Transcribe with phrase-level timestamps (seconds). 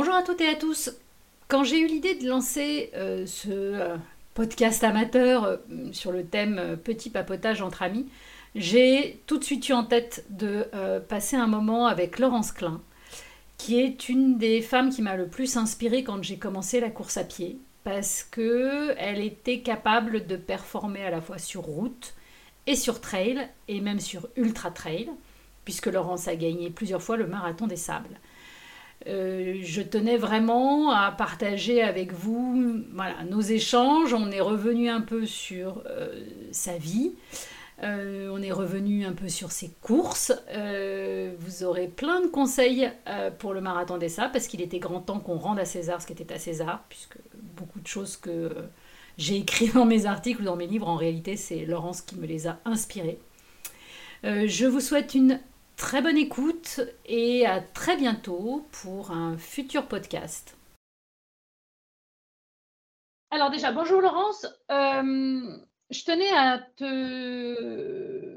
[0.00, 0.92] Bonjour à toutes et à tous.
[1.48, 3.96] Quand j'ai eu l'idée de lancer euh, ce euh,
[4.32, 5.56] podcast amateur euh,
[5.90, 8.06] sur le thème petit papotage entre amis,
[8.54, 10.68] j'ai tout de suite eu en tête de
[11.08, 12.80] passer un moment avec Laurence Klein,
[13.56, 17.16] qui est une des femmes qui m'a le plus inspirée quand j'ai commencé la course
[17.16, 22.14] à pied, parce que elle était capable de performer à la fois sur route
[22.68, 25.10] et sur trail, et même sur ultra trail,
[25.64, 28.20] puisque Laurence a gagné plusieurs fois le marathon des sables.
[29.06, 32.82] Euh, je tenais vraiment à partager avec vous
[33.30, 34.12] nos échanges.
[34.12, 37.14] On est revenu un peu sur euh, sa vie.
[37.84, 40.32] Euh, on est revenu un peu sur ses courses.
[41.38, 42.90] vous aurez plein de conseils
[43.38, 46.06] pour le marathon des sables parce qu'il était grand temps qu'on rende à César ce
[46.06, 48.50] qui était à César, puisque beaucoup de choses que
[49.16, 52.26] j'ai écrites dans mes articles ou dans mes livres, en réalité, c'est Laurence qui me
[52.26, 53.20] les a inspirées.
[54.24, 55.38] je vous souhaite une
[55.78, 60.58] Très bonne écoute et à très bientôt pour un futur podcast.
[63.30, 64.44] Alors déjà, bonjour Laurence.
[64.72, 65.56] Euh,
[65.90, 68.36] je tenais à te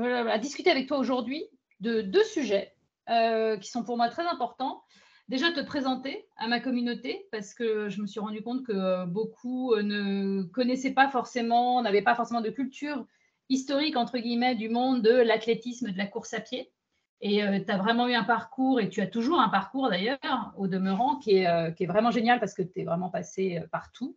[0.00, 1.44] à discuter avec toi aujourd'hui
[1.80, 2.72] de deux sujets
[3.10, 4.82] euh, qui sont pour moi très importants.
[5.28, 9.76] Déjà te présenter à ma communauté parce que je me suis rendu compte que beaucoup
[9.76, 13.04] ne connaissaient pas forcément, n'avaient pas forcément de culture
[13.50, 16.72] historique entre guillemets du monde de l'athlétisme, de la course à pied.
[17.20, 20.52] Et euh, tu as vraiment eu un parcours, et tu as toujours un parcours d'ailleurs,
[20.56, 23.58] au demeurant, qui est, euh, qui est vraiment génial parce que tu es vraiment passé
[23.58, 24.16] euh, partout,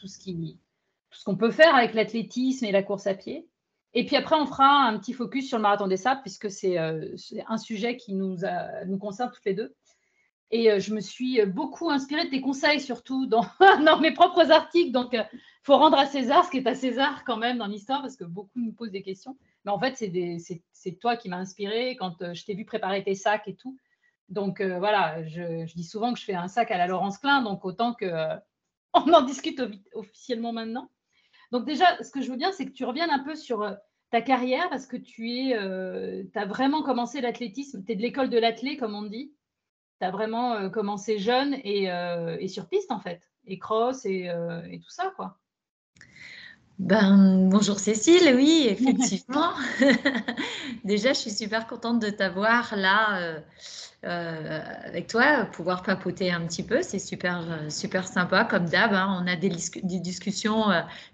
[0.00, 3.46] tout ce tout ce qu'on peut faire avec l'athlétisme et la course à pied.
[3.94, 6.76] Et puis après, on fera un petit focus sur le marathon des sables, puisque c'est
[6.76, 8.36] un sujet qui nous,
[8.86, 9.74] nous concerne toutes les deux.
[10.50, 13.46] Et je me suis beaucoup inspirée de tes conseils, surtout dans,
[13.86, 14.90] dans mes propres articles.
[14.90, 15.26] Donc, il
[15.62, 18.24] faut rendre à César ce qui est à César quand même dans l'histoire, parce que
[18.24, 19.36] beaucoup nous posent des questions.
[19.64, 19.96] Mais en fait,
[20.72, 23.78] c'est toi qui m'as inspiré quand euh, je t'ai vu préparer tes sacs et tout.
[24.28, 27.42] Donc euh, voilà, je, dis souvent que je fais un sac à la Laurence Klein,
[27.42, 28.36] donc autant que euh,
[28.94, 29.62] on en discute
[29.94, 30.90] officiellement maintenant.
[31.50, 33.76] Donc déjà, ce que je veux bien, c'est que tu reviennes un peu sur
[34.10, 37.84] ta carrière parce que tu as vraiment commencé l'athlétisme.
[37.84, 39.34] Tu es de l'école de l'athlé, comme on dit.
[40.00, 44.30] Tu as vraiment commencé jeune et, sur piste, en fait, et cross et,
[44.70, 45.38] et tout ça, quoi.
[46.78, 49.50] Ben, bonjour Cécile, oui, effectivement.
[50.84, 53.38] Déjà, je suis super contente de t'avoir là euh,
[54.04, 56.82] euh, avec toi, pouvoir papoter un petit peu.
[56.82, 58.92] C'est super, euh, super sympa, comme d'hab.
[58.92, 59.20] Hein.
[59.20, 60.66] on a des, discussions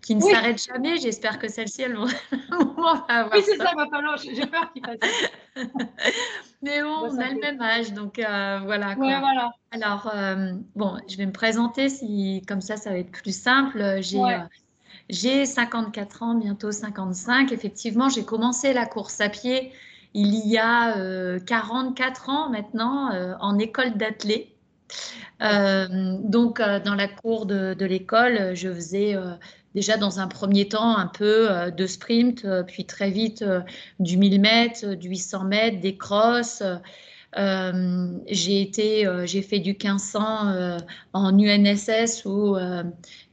[0.03, 0.99] qui ne s'arrêtent jamais.
[0.99, 2.09] J'espère que celle-ci, elles vont,
[3.09, 3.31] avoir.
[3.33, 4.17] Oui, c'est ça, ma.
[4.17, 4.99] J'ai peur qu'il passe.
[6.63, 8.89] Mais bon, on a le même âge, donc voilà.
[8.99, 9.51] Ouais, voilà.
[9.71, 10.13] Alors,
[10.77, 14.03] bon, je vais me présenter, si, comme ça, ça va être plus simple.
[14.03, 14.21] J'ai.
[15.11, 17.53] J'ai 54 ans, bientôt 55.
[17.53, 19.73] Effectivement, j'ai commencé la course à pied
[20.15, 24.55] il y a 44 euh, ans maintenant euh, en école d'athlée.
[25.43, 29.17] Euh, donc, dans la cour de, l'école, je faisais
[29.75, 33.45] déjà dans un premier temps un peu de sprint, puis très vite
[33.99, 36.63] du 1000 mètres, du 800 mètres, des crosses.
[37.37, 40.79] Euh, j'ai été, euh, j'ai fait du 1500 euh,
[41.13, 42.57] en UNSS où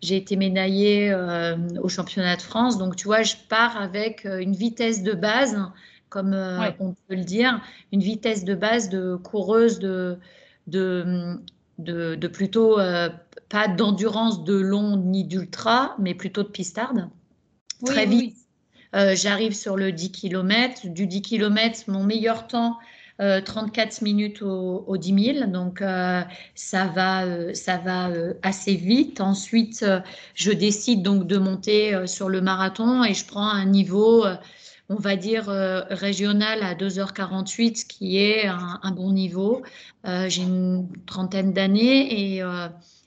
[0.02, 1.14] j'ai été médaillée
[1.82, 2.78] au championnat de France.
[2.78, 5.58] Donc, tu vois, je pars avec une vitesse de base,
[6.10, 6.34] comme
[6.80, 10.18] on peut le dire, une vitesse de base de coureuse de,
[10.68, 11.38] de,
[11.78, 12.78] de, plutôt
[13.50, 17.10] pas d'endurance de long ni d'ultra, mais plutôt de pistarde.
[17.86, 18.38] Très vite,
[18.94, 20.88] j'arrive sur le 10 km.
[20.88, 22.78] Du 10 km, mon meilleur temps,
[23.20, 26.22] 34 euh, minutes au, 10 000, donc euh,
[26.56, 28.10] ça va, euh, ça va
[28.42, 29.22] assez vite.
[29.22, 29.86] Ensuite,
[30.34, 34.26] je décide donc de monter sur le marathon et je prends un niveau,
[34.90, 35.46] on va dire
[35.90, 39.62] régional à 2h48, qui est un, bon niveau.
[40.06, 42.44] J'ai une trentaine d'années et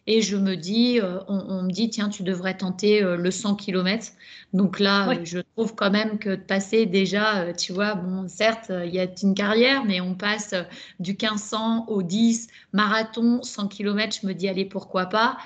[0.06, 4.12] et je me dis, on, me dit, tiens, tu devrais tenter le 100 km.
[4.54, 8.70] Donc là, je trouve quand même que de passer déjà, euh, tu vois, bon, certes,
[8.70, 10.62] il y a une carrière, mais on passe euh,
[11.00, 15.38] du 1500 au 10, marathon, 100 km, je me dis, allez, pourquoi pas?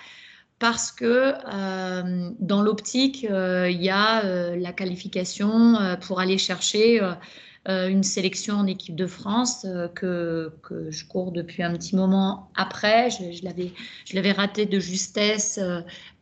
[0.58, 7.12] Parce que euh, dans l'optique, il y a la qualification pour aller chercher euh,
[7.68, 12.50] une sélection en équipe de France euh, que, que, je cours depuis un petit moment
[12.54, 13.10] après.
[13.10, 15.60] Je, je l'avais raté de justesse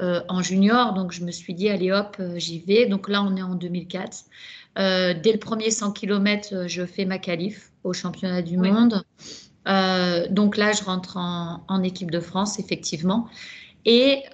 [0.00, 2.86] euh, en junior, donc je me suis dit, allez hop, j'y vais.
[2.86, 4.24] Donc là, on est en 2004.
[4.76, 9.04] dès le premier 100 km, je fais ma qualif au championnat du monde.
[10.30, 13.28] donc là, je rentre en, en, équipe de France, effectivement.
[13.84, 14.24] Et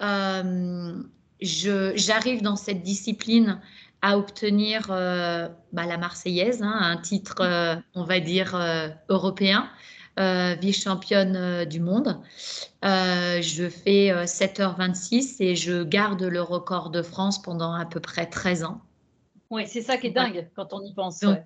[1.41, 3.59] j'arrive dans cette discipline
[4.03, 9.69] à obtenir euh, bah, la Marseillaise, hein, un titre, euh, on va dire, euh, européen.
[10.17, 12.19] vice-championne du monde.
[12.83, 18.65] je fais 7h26 et je garde le record de France pendant à peu près 13
[18.65, 18.81] ans.
[19.49, 21.21] Oui, c'est ça qui est dingue quand on y pense.
[21.21, 21.45] Donc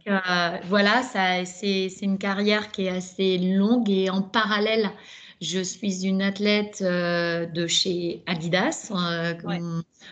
[0.66, 4.92] voilà, c'est une carrière qui est assez longue et en parallèle,
[5.42, 9.34] je suis une athlète euh, de chez Adidas, euh,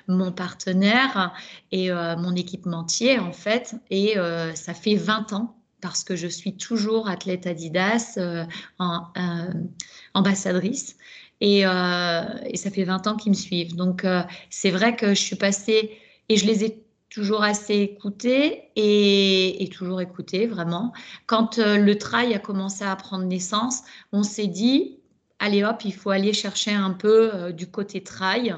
[0.07, 1.33] mon, partenaire
[1.72, 3.75] et euh, mon équipementier en fait.
[3.89, 4.16] Et
[4.54, 8.19] ça fait 20 ans parce que je suis toujours athlète Adidas,
[8.80, 9.01] en,
[10.13, 10.98] ambassadrice.
[11.42, 13.75] Et, et, ça fait 20 ans qu'ils me suivent.
[13.75, 14.06] Donc
[14.50, 15.98] c'est vrai que je suis passée
[16.30, 20.92] et je les ai toujours assez écoutés et, et toujours écoutés vraiment.
[21.27, 23.81] Quand le trail a commencé à prendre naissance,
[24.12, 24.98] on s'est dit,
[25.39, 28.55] allez hop, il faut aller chercher un peu euh, du côté trail.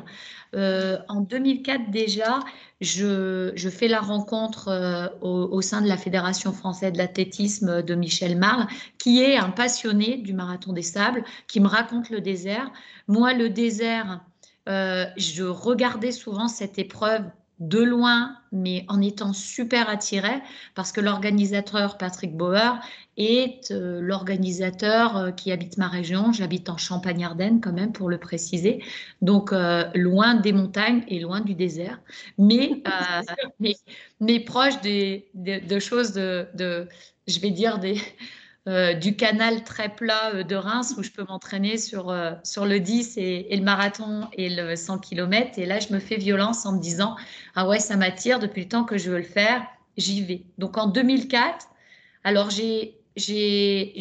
[0.56, 2.40] Euh, en 2004 déjà,
[2.82, 8.38] je, fais la rencontre euh, au, sein de la Fédération française de l'athlétisme de Michel
[8.38, 12.72] Marle, qui est un passionné du marathon des sables, qui me raconte le désert.
[13.08, 14.22] Moi, le désert,
[14.68, 17.24] je regardais souvent cette épreuve
[17.60, 20.42] de loin, mais en étant super attiré,
[20.76, 22.80] parce que l'organisateur Patrick Bauer
[23.18, 26.32] est euh, l'organisateur euh, qui habite ma région.
[26.32, 28.84] J'habite en Champagne-Ardenne quand même, pour le préciser.
[29.22, 32.00] Donc, euh, loin des montagnes et loin du désert,
[32.38, 32.84] mais,
[34.20, 36.88] mais, proche des, de choses de, de,
[37.28, 38.00] je vais dire, des,
[38.68, 42.80] euh, du canal très plat euh, de Reims où je peux m'entraîner sur, euh, le
[42.80, 45.58] 10 et, le marathon et le 100 km.
[45.58, 47.16] Et là, je me fais violence en me disant
[47.56, 49.66] Ah ouais, ça m'attire depuis le temps que je veux le faire,
[49.96, 50.44] j'y vais.
[50.58, 51.70] Donc en 2004,
[52.26, 53.94] alors j'ai fait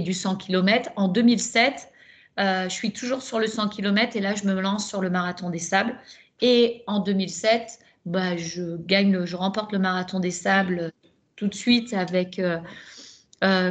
[0.00, 0.90] du 100 km.
[0.96, 1.88] En 2007,
[2.36, 5.48] je suis toujours sur le 100 km et là, je me lance sur le marathon
[5.48, 5.98] des sables.
[6.42, 10.92] Et en 2007, bah, je gagne, je remporte le marathon des sables
[11.36, 12.38] tout de suite avec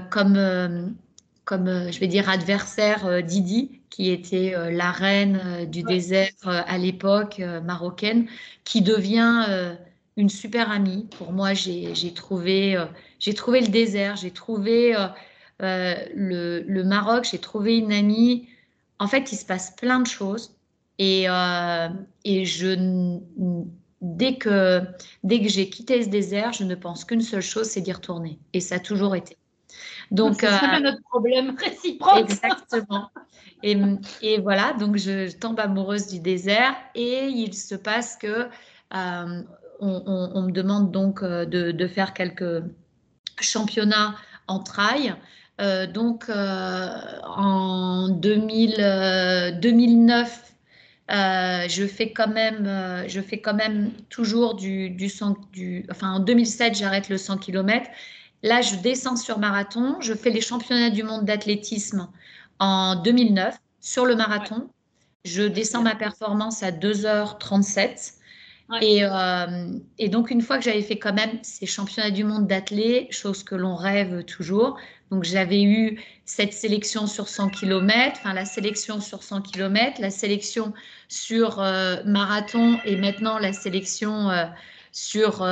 [0.10, 0.88] comme, euh,
[1.46, 7.40] comme euh, je vais dire, adversaire Didi, qui était la reine du désert à l'époque
[7.64, 8.28] marocaine,
[8.64, 9.76] qui devient
[10.18, 11.08] une super amie.
[11.16, 12.76] Pour moi, j'ai trouvé,
[13.20, 14.96] j'ai trouvé le désert, j'ai trouvé
[15.60, 18.48] le, le, Maroc, j'ai trouvé une amie.
[18.98, 20.56] En fait, il se passe plein de choses.
[20.98, 21.26] Et,
[22.26, 23.20] et je,
[24.02, 24.82] dès que,
[25.24, 28.40] dès que j'ai quitté ce désert, je ne pense qu'une seule chose, c'est d'y retourner.
[28.54, 29.38] Et ça a toujours été.
[30.14, 32.20] Donc, c'est euh, notre problème réciproque.
[32.20, 33.10] Exactement.
[33.64, 33.76] Et,
[34.22, 38.48] et, voilà, donc je tombe amoureuse du désert et il se passe que
[38.96, 39.42] euh,
[39.80, 42.64] on, me demande donc euh, de, faire quelques
[43.42, 44.16] championnats
[44.48, 45.16] en trail.
[45.94, 50.54] donc en 2000, 2009,
[51.10, 52.66] je fais quand même,
[53.08, 57.38] je fais quand même toujours du, du, 100, du enfin en 2007 j'arrête le 100
[57.38, 57.90] km
[58.44, 59.96] Là, je descends sur marathon.
[60.02, 62.10] Je fais les championnats du monde d'athlétisme
[62.60, 64.70] en 2009 sur le marathon.
[65.24, 68.16] Je descends ma performance à 2h37.
[68.82, 73.08] Euh, et, donc, une fois que j'avais fait quand même ces championnats du monde d'athlé,
[73.12, 74.78] chose que l'on rêve toujours,
[75.12, 80.10] donc j'avais eu cette sélection sur 100 km, enfin la sélection sur 100 km, la
[80.10, 80.74] sélection
[81.08, 84.46] sur euh, marathon et maintenant la sélection euh,
[84.92, 85.44] sur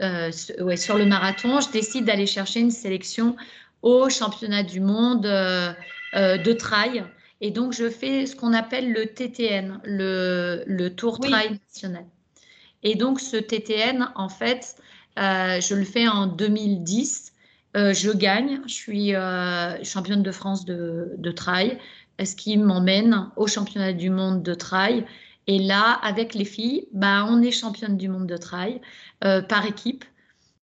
[0.00, 3.36] euh, ouais, sur le marathon, je décide d'aller chercher une sélection
[3.82, 5.72] au championnat du monde euh,
[6.14, 7.04] euh, de trail.
[7.40, 12.04] Et donc, je fais ce qu'on appelle le TTN, le, le Tour Trail National.
[12.82, 14.76] Et donc, ce TTN, en fait,
[15.16, 17.32] je le fais en 2010.
[17.74, 19.12] je gagne, je suis
[19.84, 21.78] championne de France de, de trail,
[22.24, 25.04] ce qui m'emmène au championnat du monde de trail.
[25.48, 28.80] Et là, avec les filles, bah, on est championne du monde de trail
[29.24, 30.04] euh, par équipe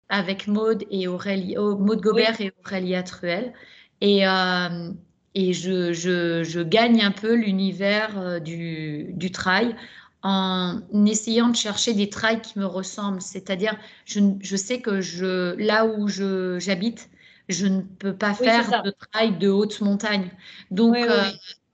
[0.08, 3.54] avec Maude et Aurélie, oh, Maude Gobert et Aurélia Truel.
[4.00, 4.90] Et, euh,
[5.36, 9.76] et je, je, je, gagne un peu l'univers euh, du, du trail
[10.24, 13.22] en essayant de chercher des trails qui me ressemblent.
[13.22, 17.08] C'est-à-dire, je, je, sais que je, là où j'habite,
[17.48, 20.30] je, ne peux pas faire de trail de haute montagne.
[20.72, 20.96] Donc,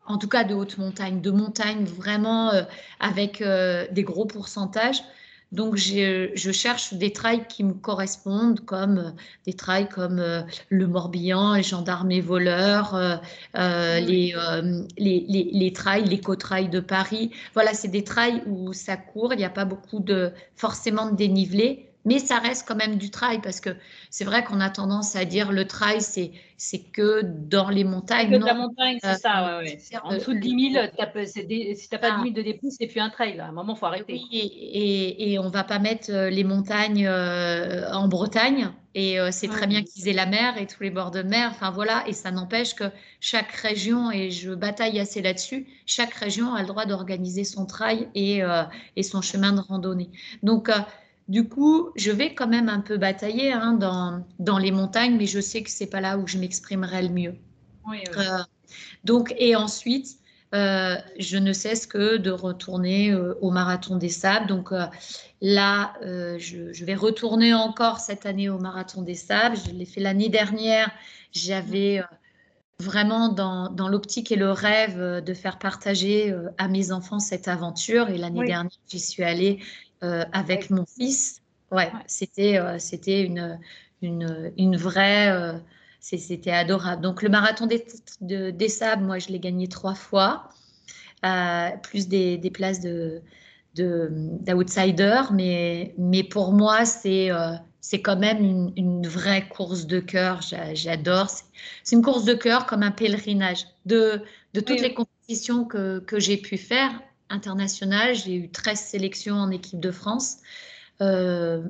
[0.09, 2.63] en tout cas de haute montagne, de montagne vraiment euh,
[2.99, 5.03] avec euh, des gros pourcentages.
[5.51, 9.11] Donc, je cherche des trails qui me correspondent, comme euh,
[9.47, 10.23] des trails comme
[10.69, 13.21] le Morbihan, les gendarmes et voleurs,
[13.55, 14.35] les,
[14.99, 17.31] les, les, les, trails, l'éco-trail de Paris.
[17.55, 21.17] Voilà, c'est des trails où ça court, il n'y a pas beaucoup de forcément de
[21.17, 23.71] dénivelé, mais ça reste quand même du trail parce que
[24.09, 28.31] c'est vrai qu'on a tendance à dire le trail, c'est, c'est que dans les montagnes.
[28.31, 30.85] Que de la montagne, c'est ça, ouais, En dessous de 10 000,
[31.27, 33.39] si tu n'as pas 10 000 de dépôt, c'est plus un trail.
[33.39, 34.15] À un moment, il faut arrêter.
[34.15, 39.21] Oui, et, et, on ne va pas mettre euh, les montagnes euh, en Bretagne Et
[39.21, 41.51] euh, c'est très bien qu'ils aient la mer et tous les bords de mer.
[41.51, 42.85] Enfin voilà, et ça n'empêche que
[43.21, 48.09] chaque région, et je bataille assez là-dessus, chaque région a le droit d'organiser son trail
[48.15, 48.63] et, euh,
[48.97, 50.11] et, son chemin de randonnée.
[50.43, 50.75] Donc euh,
[51.29, 55.27] du coup, je vais quand même un peu batailler hein, dans, dans les montagnes, mais
[55.27, 57.35] je sais que c'est pas là où je m'exprimerai le mieux.
[57.87, 57.99] Oui,
[59.05, 60.19] donc, et ensuite,
[60.55, 64.47] euh, je ne cesse que de retourner euh, au marathon des sables.
[64.47, 64.87] Donc euh,
[65.41, 69.57] là, je, vais retourner encore cette année au marathon des sables.
[69.57, 70.91] Je l'ai fait l'année dernière.
[71.33, 72.03] J'avais
[72.81, 78.09] vraiment dans, dans l'optique et le rêve de faire partager à mes enfants cette aventure.
[78.09, 79.61] Et l'année dernière, j'y suis allée
[80.01, 81.43] avec mon fils.
[81.71, 83.59] Ouais, c'était c'était une,
[84.03, 85.61] une, une vraie
[86.01, 87.03] c'était adorable.
[87.03, 87.85] Donc le marathon des,
[88.53, 90.49] des sables, moi je l'ai gagné trois fois,
[91.25, 93.23] euh, plus des, des, places de
[93.75, 100.01] d'outsider, mais, mais pour moi c'est euh, c'est quand même une, une, vraie course de
[100.01, 100.41] cœur.
[100.75, 101.29] J'adore.
[101.85, 103.67] C'est une course de cœur comme un pèlerinage.
[103.87, 104.21] De,
[104.53, 106.91] de toutes les compétitions que, que j'ai pu faire
[107.31, 110.39] internationales, j'ai eu 13 sélections en équipe de France,
[111.01, 111.63] euh,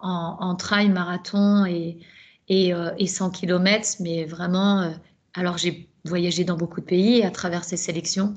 [0.00, 1.98] en, en trail, marathon et,
[2.48, 4.90] et, 100 euh, km, mais vraiment, euh,
[5.34, 8.34] alors j'ai voyagé dans beaucoup de pays à travers ces sélections,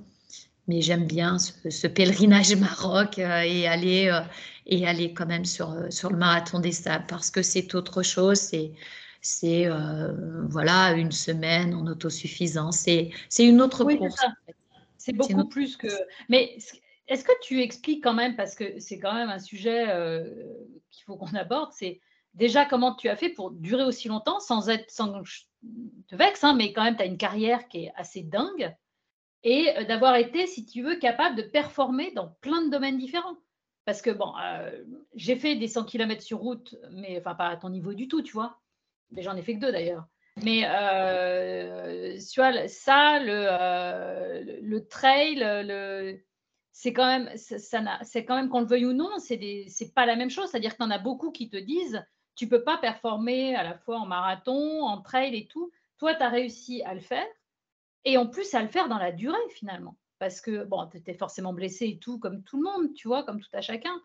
[0.68, 4.12] mais j'aime bien ce, pèlerinage Maroc euh, et aller
[4.66, 8.38] et aller quand même sur sur le marathon des sables parce que c'est autre chose.
[8.38, 8.72] C'est
[9.22, 9.68] c'est
[10.50, 12.78] voilà une semaine en autosuffisance.
[12.78, 14.26] C'est c'est une autre course.
[15.00, 15.88] C'est beaucoup plus que.
[16.30, 16.58] Mais
[17.08, 19.88] est-ce que tu expliques quand même parce que c'est quand même un sujet
[20.92, 21.72] qu'il faut qu'on aborde.
[21.74, 22.00] C'est
[22.34, 25.24] déjà, comment tu as fait pour durer aussi longtemps sans être, sans
[26.08, 28.76] te vexe, hein, mais quand même, tu as une carrière qui est assez dingue
[29.44, 33.38] et euh, d'avoir été, si tu veux, capable de performer dans plein de domaines différents.
[33.86, 34.84] Parce que, bon, euh,
[35.16, 38.22] j'ai fait des 100 km sur route, mais enfin, pas à ton niveau du tout,
[38.22, 38.60] tu vois.
[39.12, 40.06] Mais j'en ai fait que deux d'ailleurs.
[40.44, 45.44] Mais euh, tu vois, ça, le, trail,
[46.72, 50.50] c'est quand même, qu'on le veuille ou non, c'est, c'est pas la même chose.
[50.50, 52.04] C'est-à-dire qu'il y en a beaucoup qui te disent,
[52.36, 55.72] tu peux pas performer à la fois en marathon, en trail et tout.
[55.98, 57.28] Toi, tu as réussi à le faire
[58.06, 59.98] et en plus à le faire dans la durée finalement.
[60.20, 63.24] Parce que, bon, tu étais forcément blessé et tout, comme tout le monde, tu vois,
[63.24, 64.02] comme tout à chacun.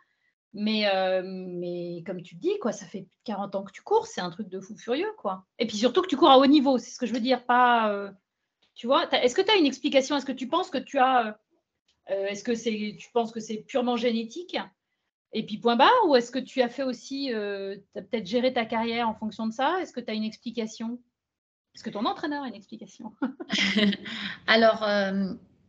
[0.57, 4.21] Mais, euh, mais comme tu dis, quoi, ça fait 40 ans que tu cours, c'est
[4.21, 5.45] un truc de fou furieux, quoi.
[5.59, 7.45] Et puis surtout que tu cours à haut niveau, c'est ce que je veux dire,
[7.45, 7.91] pas.
[7.91, 8.11] Euh,
[8.77, 11.41] tu vois, est-ce que tu as une explication Est-ce que tu penses que tu as.
[12.11, 14.57] Euh, est-ce que c'est, tu penses que c'est purement génétique?
[15.33, 18.53] Et puis point barre Ou est-ce que tu as fait aussi, tu as peut-être géré
[18.53, 19.81] ta carrière en fonction de ça?
[19.81, 21.01] Est-ce que tu as une explication?
[21.75, 23.13] Est-ce que ton entraîneur a une explication?
[24.47, 24.85] Alors,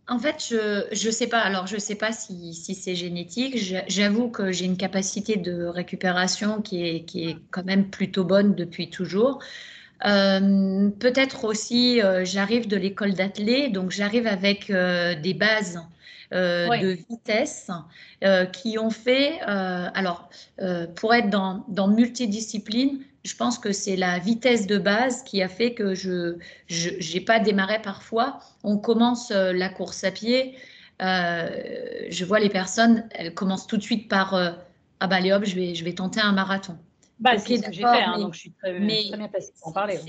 [0.08, 1.40] en fait, je ne sais pas.
[1.40, 3.58] Alors, je sais pas si, si c'est génétique.
[3.88, 8.56] J'avoue que j'ai une capacité de récupération qui est, qui est quand même plutôt bonne
[8.56, 9.40] depuis toujours.
[10.06, 15.80] Euh, peut-être aussi, j'arrive de l'école d'athlée, donc j'arrive avec des bases
[16.34, 17.70] euh, de vitesse
[18.24, 20.30] euh, qui ont fait, euh, alors
[20.96, 25.50] pour être dans, dans multidiscipline, je pense que c'est la vitesse de base qui a
[25.50, 26.38] fait que je
[26.70, 28.40] n'ai pas démarré parfois.
[28.64, 30.56] On commence la course à pied.
[31.00, 34.34] je vois les personnes, elles commencent tout de suite par
[35.00, 36.78] ah bah allez hop, je vais, je vais tenter un marathon.
[37.20, 39.70] Bah, c'est ce que j'ai fait, hein, donc je suis très, très bien placée pour
[39.70, 40.00] en parler.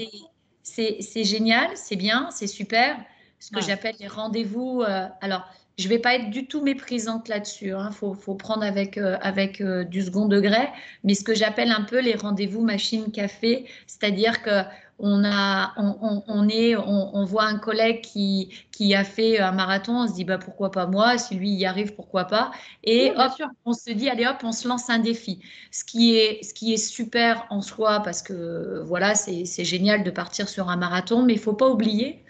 [0.63, 2.97] C'est génial, c'est bien, c'est super.
[3.39, 4.83] Ce que j'appelle les rendez-vous.
[5.21, 7.67] alors, je ne vais pas être du tout méprisante là-dessus.
[7.67, 7.91] Il hein.
[7.91, 10.69] faut, faut, prendre avec, euh, avec euh, du second degré.
[11.05, 14.63] Mais ce que j'appelle un peu les rendez-vous machine-café, c'est-à-dire que
[14.99, 20.05] on, a, on, on, est, on, voit un collègue qui, qui a fait un marathon,
[20.05, 22.51] on se dit bah, pourquoi pas moi, si lui y arrive, pourquoi pas?
[22.83, 23.33] Et hop,
[23.67, 25.41] on se dit allez hop, on se lance un défi.
[25.71, 30.11] Ce qui est, ce qui est super en soi parce que voilà, c'est génial de
[30.11, 32.25] partir sur un marathon, mais il faut pas oublier.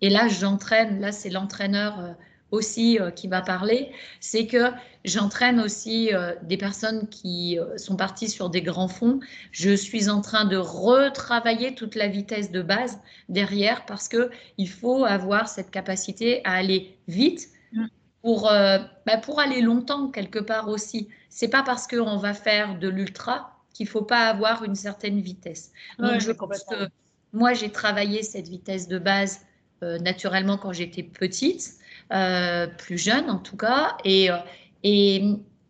[0.00, 2.14] Et là, j'entraîne, là, c'est l'entraîneur.
[2.52, 4.72] Aussi euh, qui va parler, c'est que
[5.06, 9.20] j'entraîne aussi euh, des personnes qui euh, sont parties sur des grands fonds.
[9.52, 14.68] Je suis en train de retravailler toute la vitesse de base derrière parce que il
[14.68, 17.86] faut avoir cette capacité à aller vite mm.
[18.20, 21.08] pour, bah, pour aller longtemps quelque part aussi.
[21.30, 25.72] C'est pas parce qu'on va faire de l'ultra qu'il faut pas avoir une certaine vitesse.
[25.98, 26.90] Donc je pense que
[27.32, 29.40] moi j'ai travaillé cette vitesse de base
[29.80, 31.78] naturellement quand j'étais petite.
[32.12, 33.96] Euh, plus jeune en tout cas.
[34.04, 34.36] Et, euh,
[34.82, 35.24] et,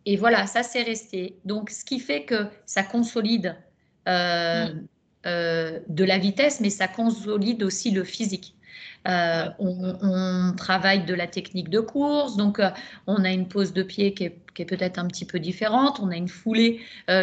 [0.05, 1.37] et voilà, ça c'est resté.
[1.45, 3.55] Donc, ce qui fait que ça consolide
[4.09, 5.79] euh, mm.
[5.87, 8.55] de la vitesse, mais ça consolide aussi le physique.
[9.05, 12.61] on, travaille de la technique de course, donc
[13.07, 15.99] on a une pose de pied qui est, qui est peut-être un petit peu différente,
[16.01, 16.81] on a une foulée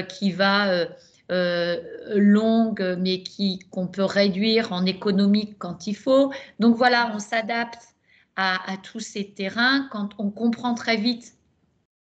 [0.09, 0.87] qui va
[1.29, 6.33] longues, mais qui qu'on peut réduire en économique quand il faut.
[6.59, 7.90] Donc voilà, on s'adapte
[8.41, 11.35] à, tous ces terrains quand on comprend très vite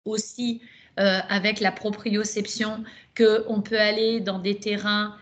[0.06, 0.62] aussi
[0.96, 2.84] avec la proprioception
[3.18, 5.18] qu'on peut aller dans des terrains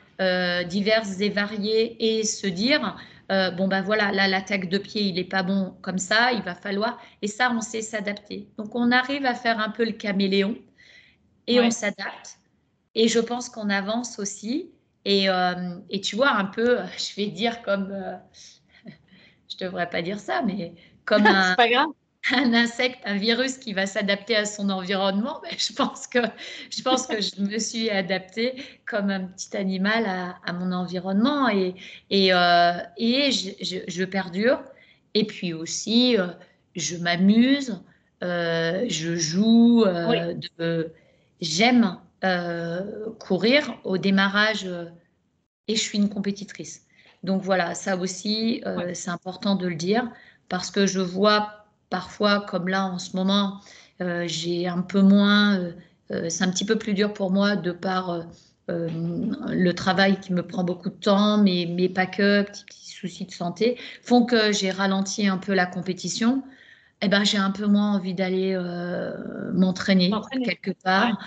[0.70, 2.98] divers et variés et se dire
[3.32, 6.42] euh, bon ben voilà, là l'attaque de pied, il n'est pas bon comme ça, il
[6.42, 8.50] va falloir, et ça on sait s'adapter.
[8.58, 10.58] Donc on arrive à faire un peu le caméléon
[11.48, 12.40] et on s'adapte.
[12.94, 14.72] Et je pense qu'on avance aussi.
[15.06, 18.18] Et, euh, et, tu vois un peu, je vais dire comme, euh,
[19.50, 20.74] je devrais pas dire ça, mais
[21.06, 21.88] comme un, pas grave
[22.32, 26.20] un insecte, un virus qui va s'adapter à son environnement, mais je pense que
[26.70, 30.06] je pense que je me suis adaptée comme un petit animal
[30.46, 31.76] à, mon environnement et
[32.10, 34.62] et, euh, et je, je, perdure.
[35.14, 36.28] Et puis aussi, euh,
[36.76, 37.82] je m'amuse,
[38.24, 39.86] euh, je joue,
[41.42, 41.98] j'aime
[43.20, 44.70] courir au démarrage
[45.68, 46.86] et je suis une compétitrice.
[47.24, 50.12] Donc voilà, ça aussi, c'est important de le dire
[50.52, 53.60] parce que je vois Parfois, comme là en ce moment,
[54.00, 55.72] euh, j'ai un peu moins, euh,
[56.12, 58.26] euh, c'est un petit peu plus dur pour moi de par
[58.70, 61.44] le travail qui me prend beaucoup de temps,
[61.94, 66.42] pas que, petits, petits soucis de santé, font que j'ai ralenti un peu la compétition.
[67.02, 68.58] Eh ben, j'ai un peu moins envie d'aller
[69.54, 70.14] m'entraîner
[70.46, 71.18] quelque part.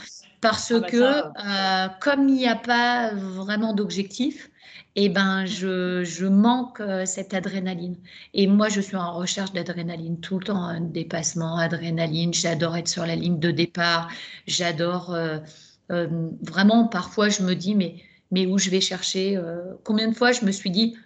[0.41, 4.51] Parce ah bah que, comme il n'y a pas vraiment d'objectif,
[4.97, 7.97] eh ben, je, je manque euh, cette adrénaline.
[8.33, 12.33] Et moi, je suis en recherche d'adrénaline tout le temps, un dépassement, adrénaline.
[12.33, 14.09] J'adore être sur la ligne de départ.
[14.47, 15.39] J'adore euh,
[15.91, 17.97] euh, vraiment, parfois, je me dis, mais,
[18.31, 19.41] mais où je vais chercher
[19.83, 20.97] Combien de fois je me suis dit,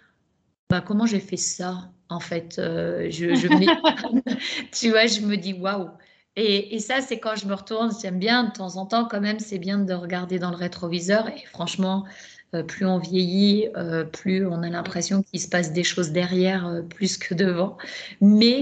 [0.69, 3.47] bah, comment j'ai fait ça en fait je, je
[4.71, 5.89] Tu vois, je me dis, waouh
[6.35, 9.19] et, et, ça, c'est quand je me retourne, j'aime bien de temps en temps quand
[9.19, 11.27] même, c'est bien de regarder dans le rétroviseur.
[11.27, 12.05] Et franchement,
[12.55, 16.65] euh, plus on vieillit, euh, plus on a l'impression qu'il se passe des choses derrière
[16.65, 17.77] euh, plus que devant.
[18.21, 18.61] Mais,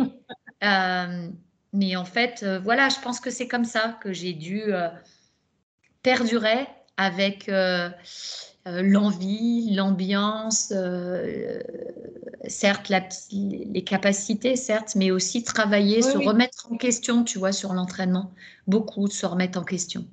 [1.74, 4.64] mais en fait, voilà, je pense que c'est comme ça que j'ai dû
[6.02, 7.50] perdurer avec
[8.66, 10.74] l'envie, l'ambiance,
[12.48, 12.92] certes
[13.32, 18.34] les capacités, certes, mais aussi travailler, se remettre en question, tu vois, sur l'entraînement.
[18.66, 20.08] Beaucoup se remettre en question.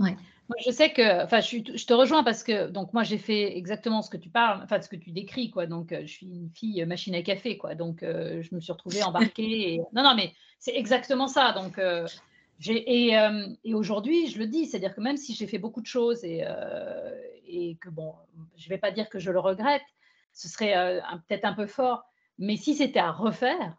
[0.00, 0.16] Ouais.
[0.48, 4.02] Moi, je sais que, enfin, je, te rejoins parce que, donc, moi, j'ai fait exactement
[4.02, 5.66] ce que tu parles, enfin, ce que tu décris, quoi.
[5.66, 7.74] Donc, euh, je suis une fille machine à café, quoi.
[7.74, 9.74] Donc, euh, je me suis retrouvée embarquée.
[9.74, 9.80] Et...
[9.92, 11.52] Non, non, mais c'est exactement ça.
[11.52, 12.06] Donc, euh,
[12.64, 13.12] et,
[13.64, 16.42] et aujourd'hui, je le dis, c'est-à-dire que même si j'ai fait beaucoup de choses et,
[17.46, 18.14] et que, bon,
[18.56, 19.82] je vais pas dire que je le regrette,
[20.32, 22.04] ce serait peut-être un peu fort,
[22.38, 23.76] mais si c'était à refaire,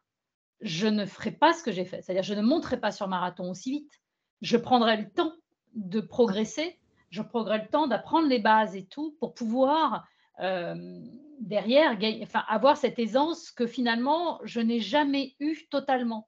[0.61, 2.03] je ne ferais pas ce que j'ai fait.
[2.03, 4.01] C'est-à-dire, je ne monterais pas sur marathon aussi vite.
[4.41, 5.33] Je prendrais le temps
[5.75, 6.77] de progresser,
[7.09, 10.07] je prendrai le temps d'apprendre les bases et tout pour pouvoir
[10.39, 11.01] euh,
[11.39, 16.27] derrière enfin, avoir cette aisance que finalement je n'ai jamais eu totalement.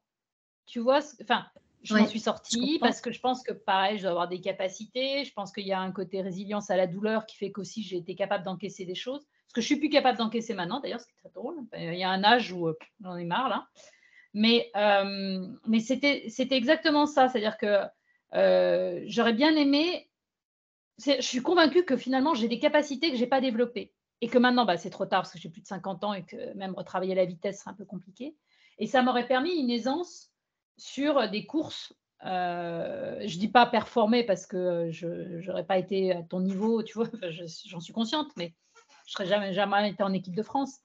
[0.65, 1.45] Tu vois, enfin,
[1.83, 5.23] je m'en suis sortie parce que je pense que pareil, je dois avoir des capacités.
[5.23, 7.97] Je pense qu'il y a un côté résilience à la douleur qui fait qu'aussi j'ai
[7.97, 9.25] été capable d'encaisser des choses.
[9.47, 11.55] Ce que je suis plus capable d'encaisser maintenant, d'ailleurs, c'est très drôle.
[11.75, 13.67] Il y a un âge où euh, j'en ai marre là.
[14.35, 17.29] Mais, euh, mais c'était exactement ça.
[17.29, 17.83] C'est-à-dire que
[18.35, 20.09] euh, j'aurais bien aimé.
[20.97, 23.93] Je suis convaincue que finalement, j'ai des capacités que je n'ai pas développées.
[24.21, 26.25] Et que maintenant, bah, c'est trop tard parce que j'ai plus de 50 ans et
[26.25, 28.35] que même retravailler la vitesse serait un peu compliqué.
[28.77, 30.31] Et ça m'aurait permis une aisance
[30.77, 31.93] sur des courses.
[32.25, 36.83] Euh, je ne dis pas performer parce que je n'aurais pas été à ton niveau,
[36.83, 37.07] tu vois,
[37.65, 38.53] j'en suis consciente, mais
[39.05, 40.79] je serais jamais, jamais été en équipe de France.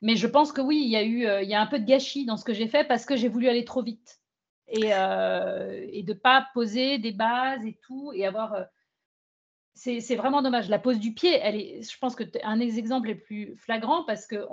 [0.00, 1.78] Mais je pense que oui, il y a eu euh, il y a un peu
[1.78, 4.20] de gâchis dans ce que j'ai fait parce que j'ai voulu aller trop vite
[4.68, 8.54] et, euh, et de ne pas poser des bases et tout, et avoir.
[8.54, 8.64] Euh,
[9.74, 10.68] c'est vraiment dommage.
[10.68, 14.02] La pose du pied, elle est, je pense que un des exemples les plus flagrants
[14.02, 14.44] parce que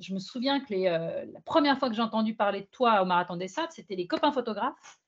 [0.00, 3.04] je me souviens que euh, la première fois que j'ai entendu parler de toi au
[3.04, 4.98] Marathon des Sables, c'était les copains photographes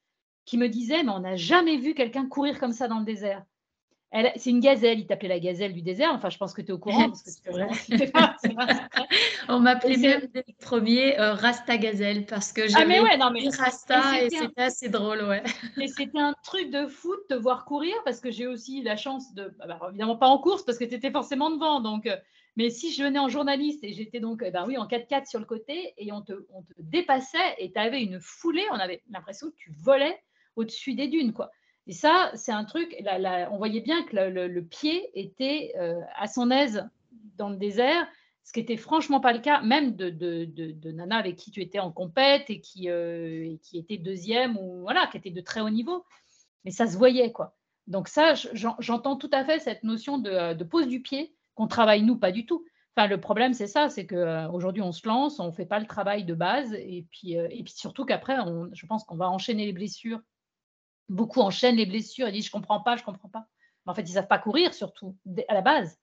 [0.45, 3.45] qui me disaient Mais on n'a jamais vu quelqu'un courir comme ça dans le désert
[4.13, 6.11] c'est une gazelle, il t'appelait la gazelle du désert.
[6.13, 7.13] Enfin, je pense que tu es au courant.
[9.49, 13.17] On m'appelait même dès le premier euh, Rasta Gazelle parce que j'avais ah, mais ouais,
[13.17, 13.49] non, mais...
[13.49, 15.23] Rasta et c'était assez drôle.
[15.23, 15.43] Ouais.
[15.81, 19.35] Et c'était un truc de foot de voir courir parce que j'ai aussi la chance
[19.35, 19.55] de.
[19.59, 21.81] Bah, bah, évidemment, pas en course parce que tu étais forcément devant.
[21.81, 22.17] Donc, euh,
[22.57, 25.47] mais si je venais en journaliste et j'étais donc bah, oui, en 4x4 sur le
[25.47, 29.51] côté et on te, on te dépassait et tu avais une foulée, on avait l'impression
[29.51, 30.19] que tu volais
[30.55, 31.33] au-dessus des dunes.
[31.33, 31.51] quoi.
[31.87, 32.97] Et ça, c'est un truc,
[33.51, 36.89] on voyait bien que le, pied était euh, à son aise
[37.37, 38.07] dans le désert,
[38.43, 41.93] ce qui était franchement pas le cas, même de, Nana avec qui tu étais en
[41.93, 46.05] compète et qui, euh, était deuxième ou voilà, qui était de très haut niveau.
[46.65, 47.57] Mais ça se voyait, quoi.
[47.87, 48.35] Donc ça,
[48.81, 52.47] j'entends tout à fait cette notion de, pose du pied qu'on travaille nous, pas du
[52.47, 52.65] tout.
[52.97, 55.87] Enfin, le problème, c'est ça, c'est qu'aujourd'hui, on se lance, on ne fait pas le
[55.87, 58.37] travail de base, et puis, et puis surtout qu'après,
[58.73, 60.21] je pense qu'on va enchaîner les blessures.
[61.09, 63.47] Beaucoup enchaînent les blessures et disent, je ne comprends pas, je ne comprends pas.
[63.85, 65.17] Mais en fait, ils ne savent pas courir, surtout,
[65.49, 65.99] à la base.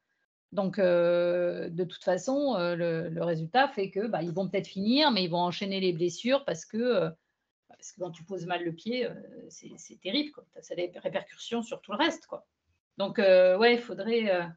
[0.54, 5.30] Donc, de toute façon, le, résultat fait que bah, ils vont peut-être finir, mais ils
[5.30, 7.10] vont enchaîner les blessures parce que,
[7.68, 9.10] parce que quand tu poses mal le pied,
[9.50, 10.32] c'est terrible.
[10.32, 10.46] Quoi.
[10.62, 12.28] Ça a des répercussions sur tout le reste.
[12.28, 12.46] Quoi.
[13.00, 14.48] Donc, ouais, il faudrait.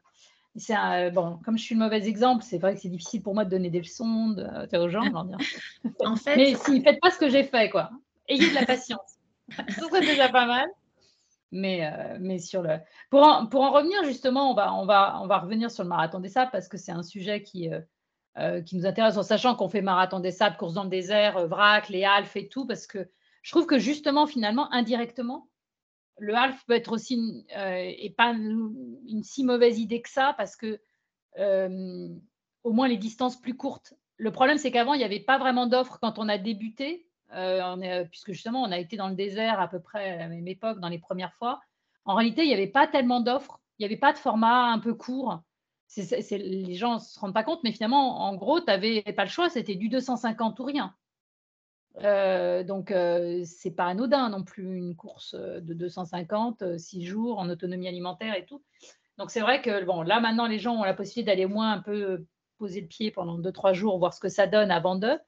[1.11, 3.49] bon, comme je suis le mauvais exemple, c'est vrai que c'est difficile pour moi de
[3.49, 5.01] donner des leçons de, aux gens.
[6.05, 7.89] en fait, mais si, faites pas ce que j'ai fait, quoi.
[8.27, 9.16] Ayez de la patience.
[9.49, 10.67] Ce serait déjà pas mal.
[11.51, 12.77] Mais, euh, mais sur le...
[13.09, 15.89] pour, en, pour en revenir justement, on va, on, va, on va revenir sur le
[15.89, 17.79] marathon des sables parce que c'est un sujet qui, euh,
[18.37, 21.47] euh, qui nous intéresse en sachant qu'on fait marathon des sables, course dans le désert,
[21.47, 23.09] vrac, les halfs et tout, parce que
[23.43, 25.47] je trouve que justement, finalement, indirectement,
[26.19, 30.81] le half peut être aussi et pas une, si mauvaise idée que ça parce que
[32.63, 33.93] au moins les distances plus courtes.
[34.17, 37.06] Le problème, c'est qu'avant, il n'y avait pas vraiment d'offres quand on a débuté.
[37.33, 40.17] Euh, on est, puisque justement, on a été dans le désert à peu près à
[40.17, 41.59] la même époque, dans les premières fois.
[42.05, 44.79] En réalité, il n'y avait pas tellement d'offres, il n'y avait pas de format un
[44.79, 45.41] peu court.
[45.97, 49.29] les gens ne se rendent pas compte, mais finalement, en gros, tu n'avais pas le
[49.29, 50.95] choix, c'était du 250 ou rien.
[52.03, 57.49] Euh, donc, euh, c'est pas anodin non plus une course de 250, 6 jours en
[57.49, 58.63] autonomie alimentaire et tout.
[59.17, 61.81] Donc, c'est vrai que bon, là, maintenant, les gens ont la possibilité d'aller moins un
[61.81, 62.25] peu
[62.57, 65.19] poser le pied pendant 2-3 jours, voir ce que ça donne avant d'eux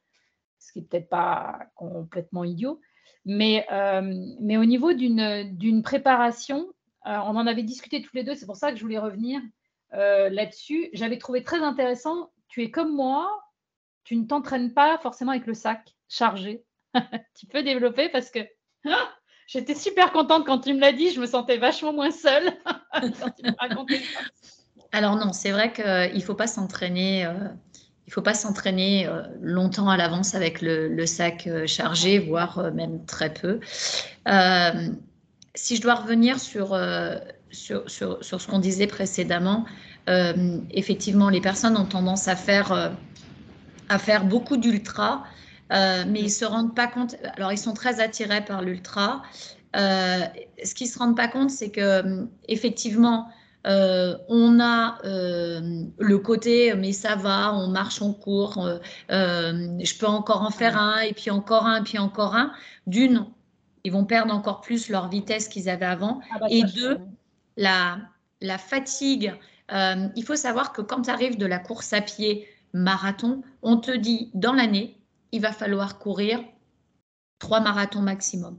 [0.60, 2.80] ce qui n'est peut-être pas complètement idiot.
[3.26, 4.02] Mais, euh,
[4.40, 6.68] mais au niveau d'une préparation,
[7.06, 9.42] euh, on en avait discuté tous les deux, c'est pour ça que je voulais revenir
[9.94, 10.90] euh, là-dessus.
[10.94, 13.30] J'avais trouvé très intéressant, tu es comme moi,
[14.04, 16.64] tu ne t'entraînes pas forcément avec le sac chargé.
[17.36, 18.40] tu peux développer parce que
[19.48, 22.52] j'étais super contente quand tu me l'as dit, je me sentais vachement moins seule
[24.92, 27.32] Alors non, c'est vrai qu'il ne faut pas s'entraîner
[28.10, 32.58] il ne faut pas s'entraîner euh, longtemps à l'avance avec le, sac euh, chargé, voire
[32.58, 33.60] euh, même très peu.
[35.54, 36.76] si je dois revenir sur,
[37.52, 39.66] sur, sur, ce qu'on disait précédemment,
[40.72, 42.96] effectivement, les personnes ont tendance à faire,
[43.90, 45.24] à faire beaucoup d'ultra,
[45.70, 47.16] mais ils ne se rendent pas compte.
[47.36, 49.22] Alors, ils sont très attirés par l'ultra.
[49.76, 53.30] ce qu'ils ne se rendent pas compte, c'est que effectivement,
[53.68, 58.66] euh, on a euh, le côté, mais ça va, on marche, on court,
[59.12, 62.54] euh, je peux encore en faire un, et puis encore un, et puis encore un.
[62.88, 63.26] D'une,
[63.84, 66.22] ils vont perdre encore plus leur vitesse qu'ils avaient avant.
[66.32, 67.00] Ah bah, et deux,
[67.58, 68.00] la,
[68.42, 69.34] la, fatigue.
[69.72, 73.92] il faut savoir que quand tu arrives de la course à pied marathon, on te
[73.92, 74.98] dit dans l'année,
[75.32, 76.40] il va falloir courir
[77.40, 78.58] trois marathons maximum.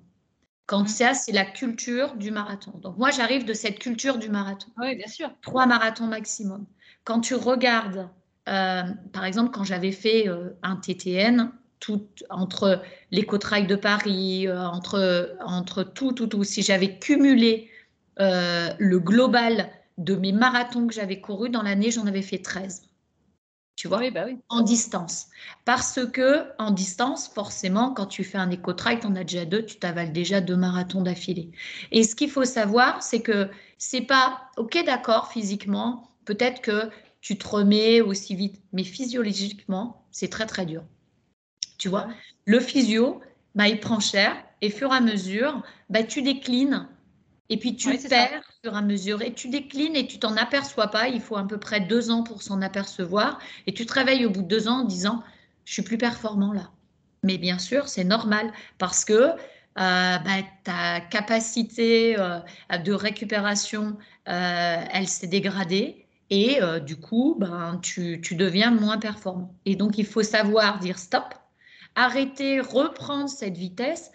[0.70, 2.70] Quand ça, c'est la culture du marathon.
[2.80, 4.68] Donc moi, j'arrive de cette culture du marathon.
[4.78, 5.28] Oui, bien sûr.
[5.42, 6.64] Trois marathons maximum.
[7.02, 8.09] Quand tu regardes,
[8.48, 12.80] euh, par exemple, quand j'avais fait euh, un TTN, tout, entre
[13.11, 17.68] l'éco-trail de Paris, euh, entre, entre tout, tout, tout, si j'avais cumulé
[18.16, 22.89] le global de mes marathons que j'avais courus dans l'année, j'en avais fait 13
[23.81, 24.37] tu vois, bah oui.
[24.51, 25.29] en distance.
[25.64, 29.64] Parce que en distance, forcément, quand tu fais un éco-trail, tu en as déjà deux,
[29.64, 31.51] tu t'avales déjà deux marathons d'affilée.
[31.90, 36.90] Et ce qu'il faut savoir, c'est que c'est pas, ok, d'accord, physiquement, peut-être que
[37.23, 40.85] tu te remets aussi vite, mais physiologiquement, c'est très très dur.
[41.79, 42.07] Tu vois,
[42.45, 43.23] le physio,
[43.55, 46.87] bah, il prend cher et fur et à mesure, bah, tu déclines
[47.49, 50.88] et puis tu perds fur et à mesure et tu déclines et tu t'en aperçois
[50.88, 51.09] pas.
[51.09, 53.38] Il faut à peu près deux ans pour s'en apercevoir.
[53.66, 55.23] Et tu te réveilles au bout de deux ans en disant
[55.64, 56.70] Je suis plus performant là.
[57.23, 59.35] Mais bien sûr, c'est normal parce que euh,
[59.77, 62.38] bah, ta capacité euh,
[62.85, 63.96] de récupération,
[64.29, 66.07] euh, elle s'est dégradée.
[66.33, 69.53] Et du coup, ben, tu, tu deviens moins performant.
[69.64, 71.35] Et donc, il faut savoir dire stop,
[71.96, 74.12] arrêter, reprendre cette vitesse.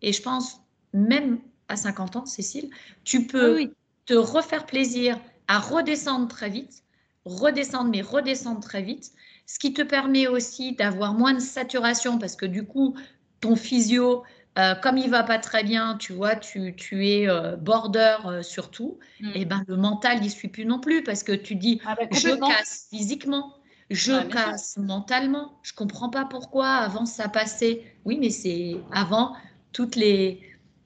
[0.00, 0.62] Et je pense,
[0.94, 1.40] même
[1.72, 2.70] à 50 ans, Cécile,
[3.04, 3.72] tu peux
[4.06, 6.82] te refaire plaisir à redescendre très vite,
[7.24, 9.12] redescendre, mais redescendre très vite,
[9.46, 12.94] ce qui te permet aussi d'avoir moins de saturation parce que du coup,
[13.40, 14.22] ton physio,
[14.58, 18.42] euh, comme il va pas très bien, tu vois, tu, tu es euh, border euh,
[18.42, 19.30] surtout, mm.
[19.34, 22.06] et ben le mental n'y suit plus non plus parce que tu dis ah bah,
[22.10, 23.54] je casse physiquement,
[23.90, 27.82] je casse mentalement, je comprends pas pourquoi avant ça passait.
[28.04, 29.34] Oui, mais c'est avant
[29.72, 30.40] toutes les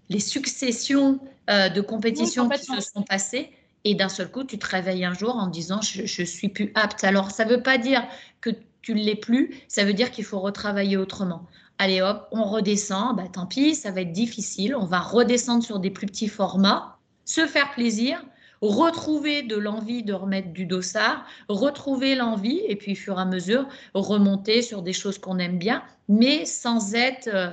[0.09, 3.51] les successions euh, de compétitions qui se sont passées.
[3.85, 6.73] Et d'un seul coup, tu te réveilles un jour en disant je, ne suis plus
[6.75, 7.05] apte.
[7.05, 8.05] Alors, ça ne veut pas dire
[8.41, 8.51] que
[8.83, 11.47] tu ne l'es plus, ça veut dire qu'il faut retravailler autrement.
[11.79, 15.79] Allez hop, on redescend, bah, tant pis, ça va être difficile, on va redescendre sur
[15.79, 18.25] des plus petits formats, se faire plaisir,
[18.61, 23.25] retrouver de l'envie de remettre du dossard, retrouver l'envie et puis, au fur et à
[23.25, 27.51] mesure, remonter sur des choses qu'on aime bien, mais sans être, euh,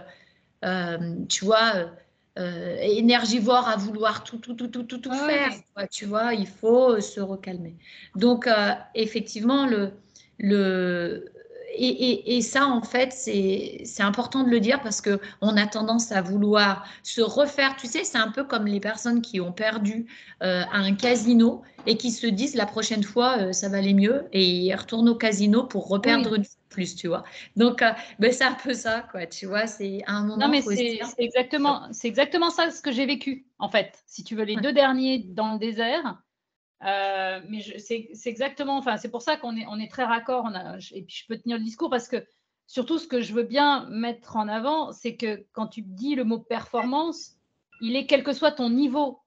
[0.65, 1.91] euh, tu vois,
[2.39, 5.51] euh, énergivore à vouloir tout, tout, tout, tout, tout, tout faire.
[5.91, 7.75] tu vois, il faut se recalmer.
[8.15, 8.49] Donc,
[8.95, 9.91] effectivement, le,
[10.39, 11.32] le,
[11.75, 16.85] et, ça, en fait, c'est important de le dire parce qu'on a tendance à vouloir
[17.03, 17.75] se refaire.
[17.75, 20.05] Tu sais, c'est un peu comme les personnes qui ont perdu
[20.41, 23.93] euh, à un casino et qui se disent la prochaine fois, euh, ça va aller
[23.93, 27.23] mieux et ils retournent au casino pour reperdre une plus, tu vois.
[27.55, 29.25] Donc, euh, ben, c'est un peu ça, quoi.
[29.27, 30.37] Tu vois, c'est un moment.
[30.37, 34.03] Non, mais c'est exactement, exactement ça ce que j'ai vécu, en fait.
[34.07, 36.21] Si tu veux, les deux derniers dans le désert
[36.85, 40.49] euh, mais c'est exactement, enfin, c'est pour ça qu'on est, on très raccord.
[40.91, 42.25] et puis je peux tenir le discours parce que
[42.67, 46.23] surtout ce que je veux bien mettre en avant, c'est que quand tu dis le
[46.23, 47.35] mot performance,
[47.81, 49.21] il est quel que soit ton niveau.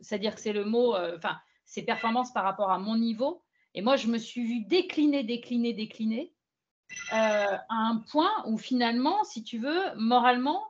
[0.00, 3.42] C'est-à-dire que c'est le mot, euh, enfin, c'est performance par rapport à mon niveau.
[3.74, 6.32] Et moi, je me suis vue décliner, décliner, décliner
[7.12, 10.62] euh, à un point où finalement, si tu veux, moralement,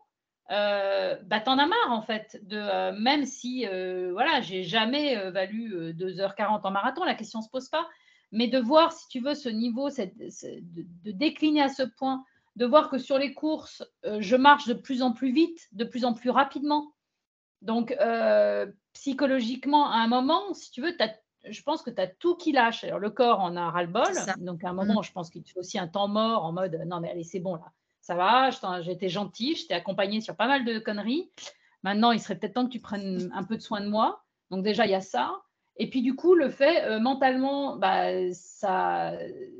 [0.50, 5.31] euh, bah, t'en as marre en fait, de, euh, même si euh, voilà, j'ai jamais
[5.31, 7.88] valu 2h40 en marathon, la question ne se pose pas,
[8.33, 12.24] mais de voir si tu veux ce niveau, de, décliner à ce point,
[12.57, 16.05] de voir que sur les courses, je marche de plus en plus vite, de plus
[16.05, 16.92] en plus rapidement.
[17.62, 17.96] Donc
[18.92, 20.94] psychologiquement, à un moment, si tu veux,
[21.48, 22.85] je pense que tu as tout qui lâche.
[22.85, 24.12] Alors, le corps en a ras-le-bol.
[24.38, 25.05] Donc, à un moment, mmh.
[25.05, 27.40] je pense qu'il te faut aussi un temps mort en mode non, mais allez, c'est
[27.40, 27.72] bon là
[28.03, 28.51] ça va,
[28.83, 31.31] j'étais gentille, je t'ai accompagnée sur pas mal de conneries.
[31.85, 34.25] Maintenant, il serait peut-être temps que tu prennes un peu de soin de moi.
[34.51, 35.41] Donc déjà, il y a ça.
[35.77, 39.15] Et puis du coup, le fait euh, mentalement, bah, ça,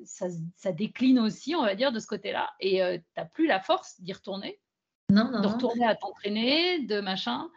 [0.05, 2.50] ça, décline aussi, on va dire, de ce côté-là.
[2.61, 4.61] Et euh, tu n'as plus la force d'y retourner.
[5.09, 7.48] Non, non, de retourner à t'entraîner, de machin.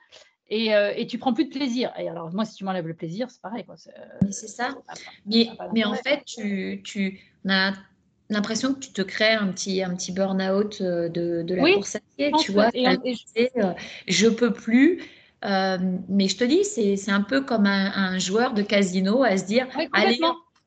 [0.47, 1.91] Et, euh, et, tu prends plus de plaisir.
[1.97, 3.65] Et alors, moi, si tu m'enlèves le plaisir, c'est pareil.
[3.65, 3.75] Quoi.
[4.21, 4.75] mais c'est ça.
[5.25, 7.19] mais, mais en fait, tu, tu
[7.49, 7.73] as
[8.29, 11.95] l'impression que tu te crées un petit, un petit burn-out euh, de, de, la course
[11.95, 12.69] à pied, tu vois.
[12.73, 13.73] Et, euh,
[14.07, 15.03] je peux plus.
[15.43, 15.77] Euh,
[16.09, 19.67] mais je te dis, c'est un peu comme un, joueur de casino à se dire,
[19.93, 20.19] allez,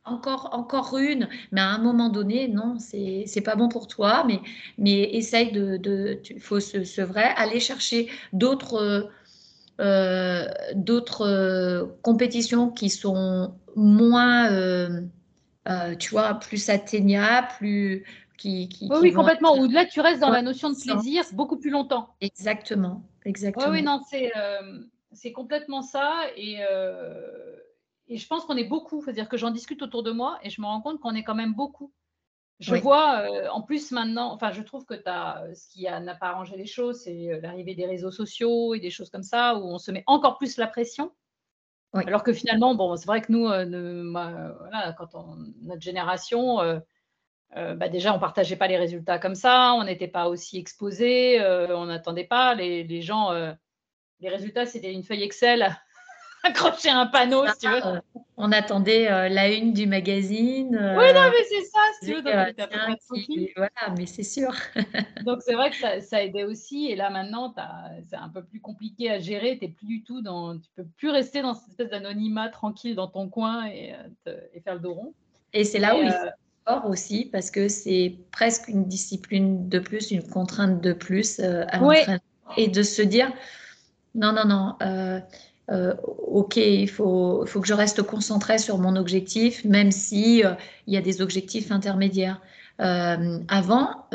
[0.05, 4.41] encore, encore une, mais à un moment donné, non, c'est pas bon pour toi, mais,
[4.77, 9.11] mais essaye de, il faut se, vrai, aller chercher d'autres
[10.75, 14.49] d'autres compétitions qui sont moins
[15.69, 18.05] euh, tu vois, plus atteignable, plus.
[18.37, 19.59] Qui, qui, oui, complètement.
[19.59, 22.15] Ou là, tu restes dans la notion de plaisir beaucoup plus longtemps.
[22.21, 23.03] Exactement.
[23.25, 23.73] Exactement.
[23.73, 26.21] Oui, non, c'est euh, complètement ça.
[26.37, 27.57] Et, euh,
[28.07, 29.03] et je pense qu'on est beaucoup.
[29.03, 31.35] C'est-à-dire que j'en discute autour de moi et je me rends compte qu'on est quand
[31.35, 31.93] même beaucoup.
[32.61, 36.57] Je vois, en plus maintenant, enfin, je trouve que as, ce qui n'a pas arrangé
[36.57, 39.91] les choses, c'est l'arrivée des réseaux sociaux et des choses comme ça, où on se
[39.91, 41.11] met encore plus la pression.
[41.95, 44.05] Alors que finalement, bon, c'est vrai que nous, euh,
[44.59, 46.79] voilà, quand on, notre génération, euh,
[47.57, 51.41] euh, bah déjà, on partageait pas les résultats comme ça, on n'était pas aussi exposés,
[51.71, 52.55] on n'attendait pas.
[52.55, 53.33] Les, les gens,
[54.21, 55.77] les résultats, c'était une feuille Excel
[56.49, 57.87] accrocher un panneau, si tu veux.
[57.87, 58.01] Euh,
[58.37, 60.71] on attendait euh, la une du magazine.
[60.71, 62.23] oui, non, mais c'est ça, si tu veux.
[62.23, 64.53] voilà, mais c'est sûr.
[65.25, 66.91] donc, c'est vrai que ça, ça, aidait aussi.
[66.91, 67.55] Et là, maintenant,
[68.09, 69.59] c'est un peu plus compliqué à gérer.
[69.61, 73.09] Es plus du tout dans, tu peux plus rester dans cette espèce d'anonymat tranquille dans
[73.09, 73.95] ton coin et,
[74.27, 75.15] euh, et, faire le dos rond.
[75.53, 80.11] Et c'est là où il faut aussi parce que c'est presque une discipline de plus,
[80.11, 81.97] une contrainte de plus à oui.
[82.57, 83.31] Et de se dire,
[84.15, 84.77] non, non, non.
[84.83, 85.21] Euh,
[85.69, 90.55] ok, il faut, faut, que je reste concentré sur mon objectif, même si euh,
[90.87, 92.41] il y a des objectifs intermédiaires.
[92.81, 94.07] Euh, avant,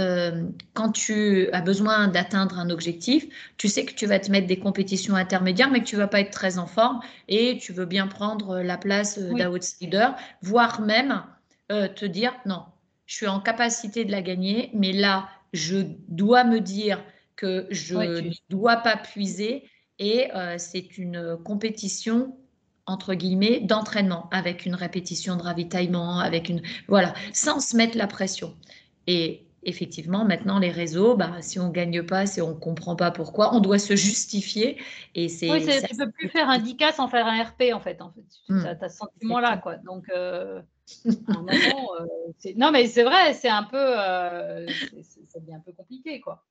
[0.74, 4.58] quand tu as besoin d'atteindre un objectif, tu sais que tu vas te mettre des
[4.58, 8.08] compétitions intermédiaires, mais que tu vas pas être très en forme et tu veux bien
[8.08, 10.08] prendre la place d'outsider,
[10.42, 11.24] voire même
[11.68, 12.64] te dire non,
[13.06, 17.04] je suis en capacité de la gagner, mais là, je dois me dire
[17.36, 19.64] que je ne dois pas puiser
[20.00, 22.36] et euh, c'est une compétition
[22.86, 28.08] entre guillemets d'entraînement avec une répétition de ravitaillement, avec une voilà, sans se mettre la
[28.08, 28.56] pression.
[29.08, 33.56] Et effectivement, maintenant les réseaux, bah, si on gagne pas, si on comprend pas pourquoi,
[33.56, 34.78] on doit se justifier.
[35.16, 35.50] Et c'est.
[35.50, 38.02] Oui, tu peux plus faire un DICA sans faire un RP en fait.
[38.02, 38.66] En fait, tu hmm.
[38.66, 39.78] as, ce sentiment-là, quoi.
[39.78, 40.10] Donc.
[40.10, 40.62] Euh,
[41.06, 41.52] un moment,
[42.02, 46.44] euh, non, mais c'est vrai, c'est un peu, ça devient un peu compliqué, quoi.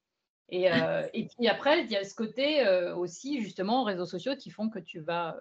[0.53, 4.51] Euh, et, puis après, il y a ce côté euh, aussi, justement, réseaux sociaux qui
[4.51, 5.37] font que tu vas,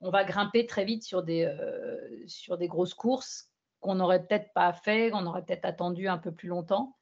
[0.00, 1.96] on va grimper très vite sur des, euh,
[2.26, 3.48] sur des grosses courses
[3.80, 6.96] qu'on n'aurait peut-être pas fait, qu'on aurait peut-être attendu un peu plus longtemps.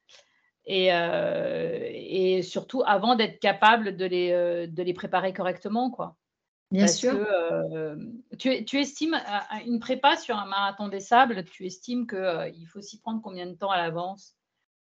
[0.65, 5.89] Et, et surtout avant d'être capable de les, de les préparer correctement.
[5.89, 6.15] Quoi.
[6.69, 7.25] Bien sûr.
[8.37, 9.19] tu, tu, estimes
[9.65, 13.55] une prépa sur un marathon des sables, tu estimes qu'il faut s'y prendre combien de
[13.55, 14.35] temps à l'avance?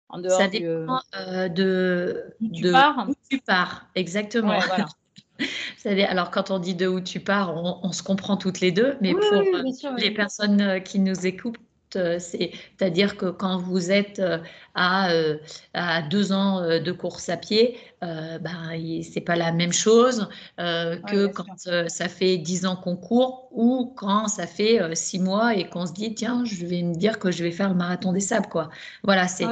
[0.09, 1.01] En dehors Ça dépend
[1.49, 3.07] de, où tu pars.
[3.09, 4.59] Où tu pars, exactement.
[4.59, 4.87] voilà.
[6.09, 9.14] Alors, quand on dit de où tu pars, on, se comprend toutes les deux, mais
[9.14, 11.59] pour les personnes qui nous écoutent,
[11.97, 14.38] euh, c'est-à-dire que quand vous êtes euh,
[14.75, 15.38] à, euh,
[15.73, 21.27] à deux ans de course à pied, euh, ben, c'est pas la même chose que
[21.27, 21.57] quand
[21.88, 25.92] ça fait dix ans qu'on court ou quand ça fait six mois et qu'on se
[25.92, 28.68] dit tiens, je vais me dire que je vais faire le marathon des sables quoi.
[29.03, 29.47] Voilà, c'est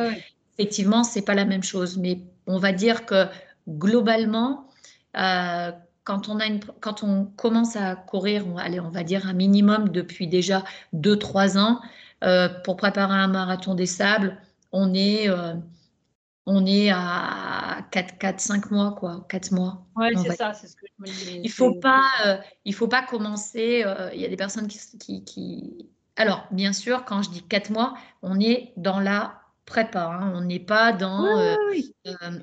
[0.59, 3.27] effectivement c'est pas la même chose, mais on va dire que
[3.69, 4.69] globalement
[6.07, 9.33] quand on, a une, quand on commence à courir, on, allez, on va dire un
[9.33, 11.81] minimum depuis déjà deux, trois ans,
[12.23, 14.40] euh, pour préparer un marathon des sables,
[14.71, 15.55] on est, euh,
[16.47, 19.85] on est à 4-5 mois, quoi, 4 mois.
[19.97, 21.40] Oui, c'est ça, c'est ce que je me dis.
[21.42, 23.85] Il ne faut, pas, euh, il faut pas commencer.
[24.14, 27.95] il y a des personnes qui, qui, Alors, bien sûr, quand je dis 4 mois,
[28.23, 30.07] on est dans la prépa.
[30.07, 30.33] Hein.
[30.35, 31.26] On n'est pas dans,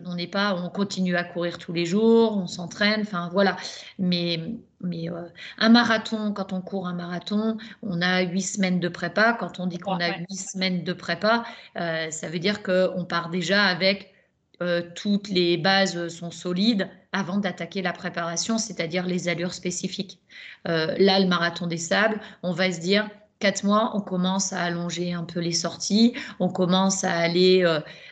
[0.06, 3.58] on n'est pas, on continue à courir tous les jours, on s'entraîne, enfin voilà.
[3.98, 4.40] Mais
[4.84, 5.24] mais euh,
[5.58, 9.34] un marathon, quand on court un marathon, on a huit semaines de prépa.
[9.40, 11.44] Quand on dit qu'on a huit semaines de prépa,
[11.80, 14.14] euh, ça veut dire qu'on part déjà avec
[14.62, 20.20] euh, toutes les bases sont solides avant d'attaquer la préparation, c'est-à-dire les allures spécifiques.
[20.66, 23.10] là, le marathon des sables, on va se dire
[23.44, 27.66] quatre mois, on commence à allonger un peu les sorties, on commence à aller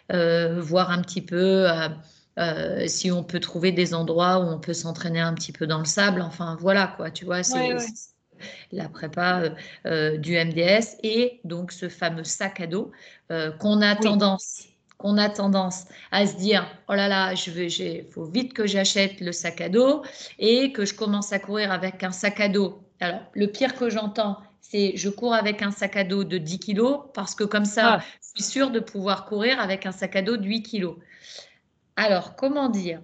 [0.09, 1.67] voir un petit peu
[2.39, 5.79] euh, si on peut trouver des endroits où on peut s'entraîner un petit peu dans
[5.79, 6.21] le sable.
[6.21, 7.75] Enfin, voilà quoi, tu vois, c'est
[8.71, 9.49] la prépa euh,
[9.85, 12.91] euh, du MDS et donc ce fameux sac à dos
[13.59, 14.63] qu'on a tendance
[14.97, 19.31] qu'on a tendance à se dire oh là là, je faut vite que j'achète le
[19.31, 20.03] sac à dos
[20.37, 22.83] et que je commence à courir avec un sac à dos.
[22.99, 24.37] Alors, le pire que j'entends,
[24.71, 27.95] c'est je cours avec un sac à dos de 10 kilos parce que comme ça,
[27.95, 28.03] ah.
[28.21, 30.95] je suis sûre de pouvoir courir avec un sac à dos de 8 kilos.
[31.97, 33.01] Alors, comment dire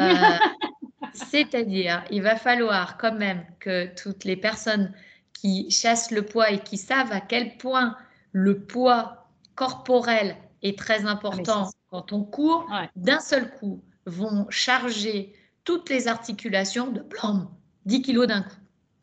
[0.00, 0.14] euh,
[1.12, 4.94] C'est-à-dire, il va falloir quand même que toutes les personnes
[5.34, 7.94] qui chassent le poids et qui savent à quel point
[8.32, 15.34] le poids corporel est très ah, important quand on court, d'un seul coup, vont charger
[15.64, 17.50] toutes les articulations de blanc,
[17.84, 18.56] 10 kilos d'un coup.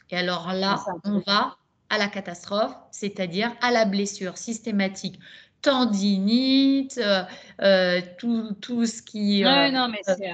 [0.10, 1.59] Et alors là, on va
[1.90, 5.20] à la catastrophe, c'est-à-dire à la blessure systématique
[5.62, 7.24] tendinite, euh,
[7.62, 9.72] euh, tout, tout, ce qui euh,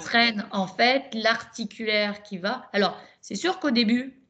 [0.02, 2.70] traîne en fait, l'articulaire qui va.
[2.74, 4.22] Alors, c'est sûr qu'au début,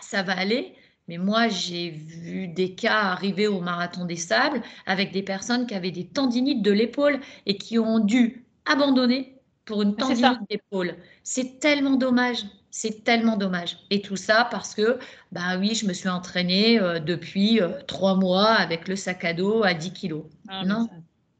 [0.00, 0.74] ça va aller,
[1.08, 5.74] mais moi, j'ai vu des cas arriver au marathon des sables avec des personnes qui
[5.74, 10.96] avaient des tendinites de l'épaule et qui ont dû abandonner pour une tendinite d'épaule.
[11.22, 12.44] C'est tellement dommage.
[12.70, 13.78] C'est tellement dommage.
[13.90, 14.98] Et tout ça parce que,
[15.32, 19.32] bah oui, je me suis entraînée euh, depuis euh, trois mois avec le sac à
[19.32, 20.24] dos à 10 kilos.
[20.48, 20.88] Ah, non,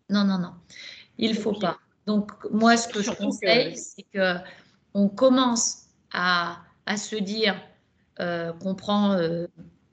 [0.09, 0.53] non, non, non.
[1.19, 1.79] Il faut pas.
[2.07, 4.37] Donc, moi, ce que je conseille, c'est que
[4.95, 7.61] on commence à, à se dire
[8.21, 9.17] euh, qu'on prend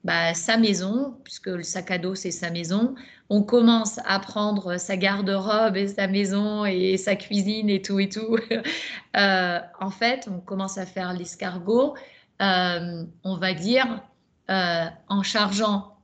[0.06, 2.94] bah, sa maison, puisque le sac à dos, c'est sa maison.
[3.30, 8.10] On commence à prendre sa garde-robe et sa maison et sa cuisine et tout et
[8.10, 8.38] tout.
[9.18, 11.96] Euh, en fait, on commence à faire l'escargot,
[12.42, 14.04] euh, on va dire,
[14.52, 15.96] euh, en chargeant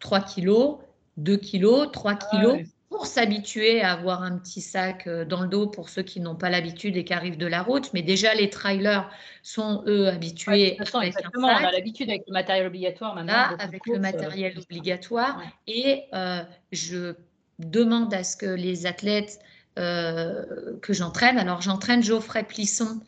[0.00, 0.76] 3 kilos,
[1.16, 2.58] 2 kilos, 3 kilos
[2.94, 6.36] pour s'habituer à avoir un petit sac euh, dans le dos pour ceux qui n'ont
[6.36, 7.92] pas l'habitude et qui arrivent de la route.
[7.92, 9.10] Mais déjà, les trailers
[9.42, 10.78] sont, eux, habitués.
[11.02, 13.56] exactement, on a l'habitude avec le matériel obligatoire maintenant.
[13.58, 15.42] avec le euh, matériel obligatoire.
[15.66, 17.14] Et euh, je
[17.58, 19.40] demande à ce que les athlètes
[19.76, 23.00] que j'entraîne, alors j'entraîne Geoffrey Plisson,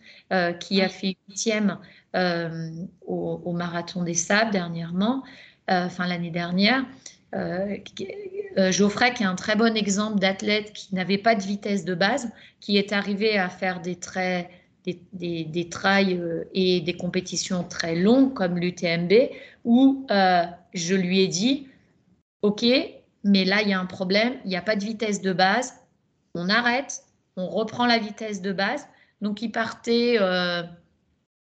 [0.58, 1.78] qui a fait huitième
[2.12, 5.22] au, au, marathon des sables dernièrement,
[5.68, 6.84] enfin l'année dernière.
[7.34, 7.76] Euh,
[8.56, 11.94] euh, Geoffrey, qui est un très bon exemple d'athlète qui n'avait pas de vitesse de
[11.94, 12.30] base,
[12.60, 14.48] qui est arrivé à faire des, trails,
[14.86, 19.12] euh, et des compétitions très longues comme l'UTMB,
[19.64, 21.68] où je lui ai dit,
[22.42, 22.64] OK,
[23.24, 25.74] mais là, il y a un problème, il n'y a pas de vitesse de base,
[26.34, 27.02] on arrête,
[27.36, 28.86] on reprend la vitesse de base.
[29.20, 30.18] Donc, il partait,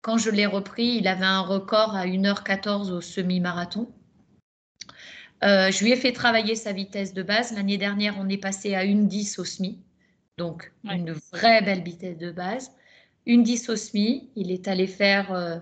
[0.03, 3.89] quand je l'ai repris, il avait un record à 1h14 au semi-marathon.
[5.45, 7.53] Euh, je lui ai fait travailler sa vitesse de base.
[7.55, 9.79] L'année dernière, on est passé à une 10 au SMI,
[10.39, 12.71] donc une vraie belle vitesse de base.
[13.27, 15.59] Une 10 au SMI, il est allé faire euh,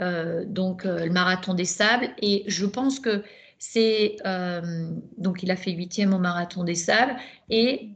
[0.00, 3.24] euh, donc le marathon des sables et je pense que
[3.58, 4.16] c'est
[5.16, 7.16] donc il a fait huitième au marathon des sables
[7.48, 7.88] et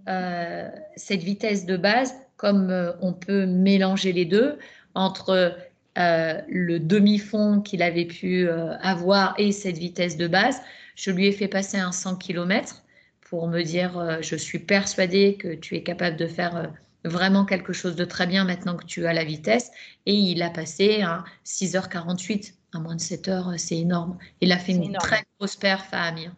[0.97, 4.59] cette vitesse de base, comme on peut mélanger les deux
[4.95, 5.55] entre
[5.97, 10.63] le demi-fond qu'il avait pu avoir et cette vitesse de base.
[11.01, 12.83] Je lui ai fait passer un 100 km
[13.23, 16.71] pour me dire euh, je suis persuadée que tu es capable de faire
[17.07, 19.71] vraiment quelque chose de très bien maintenant que tu as la vitesse.
[20.05, 24.19] Et il a passé à 6h48, à moins de 7 heures, c'est énorme.
[24.43, 26.35] Il a fait une très grosse perf à Amir.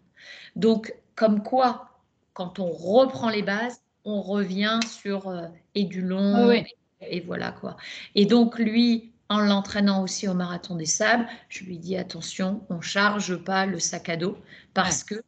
[0.54, 1.98] Donc, comme quoi,
[2.32, 5.32] quand on reprend les bases, on revient sur
[5.74, 6.66] et du long, et,
[7.00, 7.76] et voilà quoi.
[8.14, 12.80] Et donc, lui, en l'entraînant aussi au marathon des sables, je lui dis attention, on
[12.80, 14.36] charge pas le sac à dos
[14.74, 15.22] parce que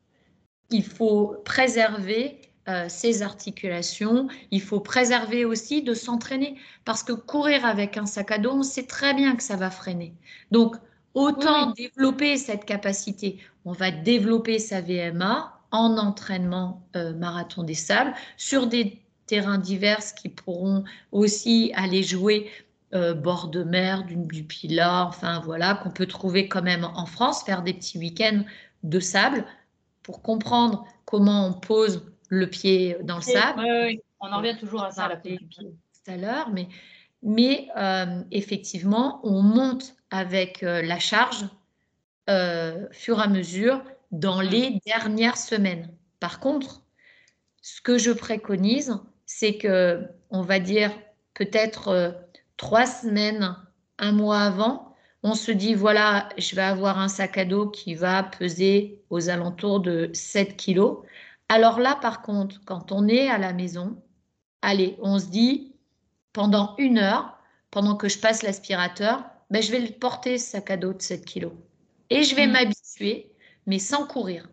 [0.70, 4.28] il faut préserver euh, ses articulations.
[4.50, 8.62] Il faut préserver aussi de s'entraîner parce que courir avec un sac à dos, on
[8.62, 10.14] sait très bien que ça va freiner.
[10.50, 10.76] Donc,
[11.14, 13.38] autant développer cette capacité.
[13.64, 20.14] On va développer sa VMA en entraînement euh, marathon des sables sur des terrains divers
[20.14, 22.50] qui pourront aussi aller jouer
[22.94, 27.42] euh, bord de mer, d'une Bupila, enfin voilà, qu'on peut trouver quand même en France,
[27.42, 28.44] faire des petits week-ends
[28.84, 29.44] de sable
[30.04, 33.62] pour comprendre comment on pose le pied dans le sable.
[33.62, 35.38] Oui, On en revient toujours à ça, la du pied.
[35.58, 36.68] Tout à l'heure, mais,
[37.24, 41.46] mais euh, effectivement, on monte avec euh, la charge
[42.92, 43.82] fur et à mesure
[44.12, 44.46] dans mm.
[44.46, 45.90] les dernières semaines.
[46.20, 46.82] Par contre,
[47.60, 50.92] ce que je préconise, c'est que, on va dire,
[51.34, 52.23] peut-être
[52.56, 53.56] trois semaines,
[53.98, 57.94] un mois avant, on se dit, voilà, je vais avoir un sac à dos qui
[57.94, 60.98] va peser aux alentours de 7 kilos.
[61.48, 63.96] Alors là, par contre, quand on est à la maison,
[64.60, 65.74] allez, on se dit,
[66.34, 67.38] pendant une heure,
[67.70, 71.00] pendant que je passe l'aspirateur, ben, je vais le porter, ce sac à dos de
[71.00, 71.52] 7 kilos.
[72.10, 72.52] Et je vais mmh.
[72.52, 73.32] m'habituer,
[73.66, 74.48] mais sans courir.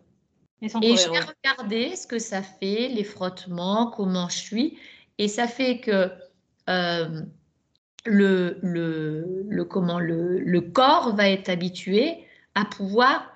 [0.62, 4.78] Et, je vais regarder ce que ça fait, les frottements, comment je suis.
[5.18, 6.10] Et ça fait que
[6.70, 7.22] euh,
[8.04, 12.24] le, le, comment, le, le, corps va être habitué
[12.54, 13.32] à pouvoir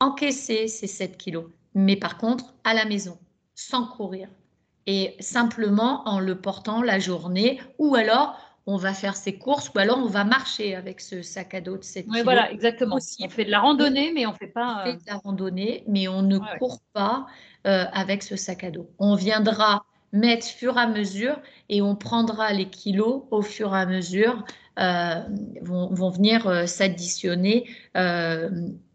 [0.00, 1.46] encaisser ces 7 kilos.
[1.74, 3.18] Mais par contre, à la maison,
[3.54, 4.28] sans courir.
[4.86, 9.78] Et simplement en le portant la journée, ou alors on va faire ses courses, ou
[9.78, 12.98] alors on va marcher avec ce sac à dos de 7 oui, voilà, exactement.
[13.20, 14.82] On fait de la randonnée, mais on fait pas.
[14.82, 17.26] On fait de la randonnée, mais on ne court pas
[17.66, 18.90] euh, avec ce sac à dos.
[18.98, 23.80] On viendra mettre fur et à mesure et on prendra les kilos au fur et
[23.80, 24.44] à mesure,
[24.78, 25.22] euh,
[25.62, 28.48] vont, venir euh, s'additionner euh,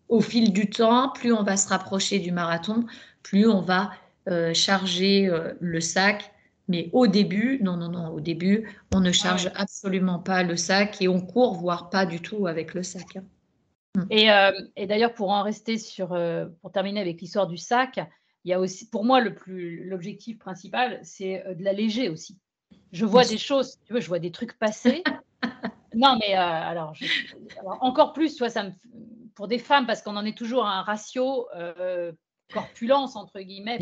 [0.07, 1.09] au fil du temps.
[1.09, 2.85] Plus on va se rapprocher du marathon,
[3.21, 3.91] plus on va
[4.53, 6.31] charger le sac.
[6.69, 11.01] Mais au début, non, non, non, au début, on ne charge absolument pas le sac
[11.01, 13.17] et on court, voire pas du tout avec le sac.
[13.17, 14.05] Hein.
[14.09, 14.29] Et,
[14.77, 16.17] et d'ailleurs, pour en rester sur,
[16.61, 17.99] pour terminer avec l'histoire du sac,
[18.43, 22.39] il y a aussi, pour moi, le plus, l'objectif principal, c'est euh, de l'alléger aussi.
[22.91, 25.03] Je vois des choses, tu vois, je vois des trucs passer.
[25.95, 26.93] non, mais euh, alors,
[27.81, 28.71] encore plus, tu vois, ça me,
[29.35, 32.11] pour des femmes, parce qu'on en est toujours à un ratio euh,
[32.51, 33.79] corpulence, entre guillemets.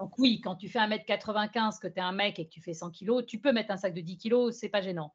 [0.00, 2.74] Donc oui, quand tu fais 1m95, que tu es un mec et que tu fais
[2.74, 5.14] 100 kg, tu peux mettre un sac de 10 kg, c'est pas gênant.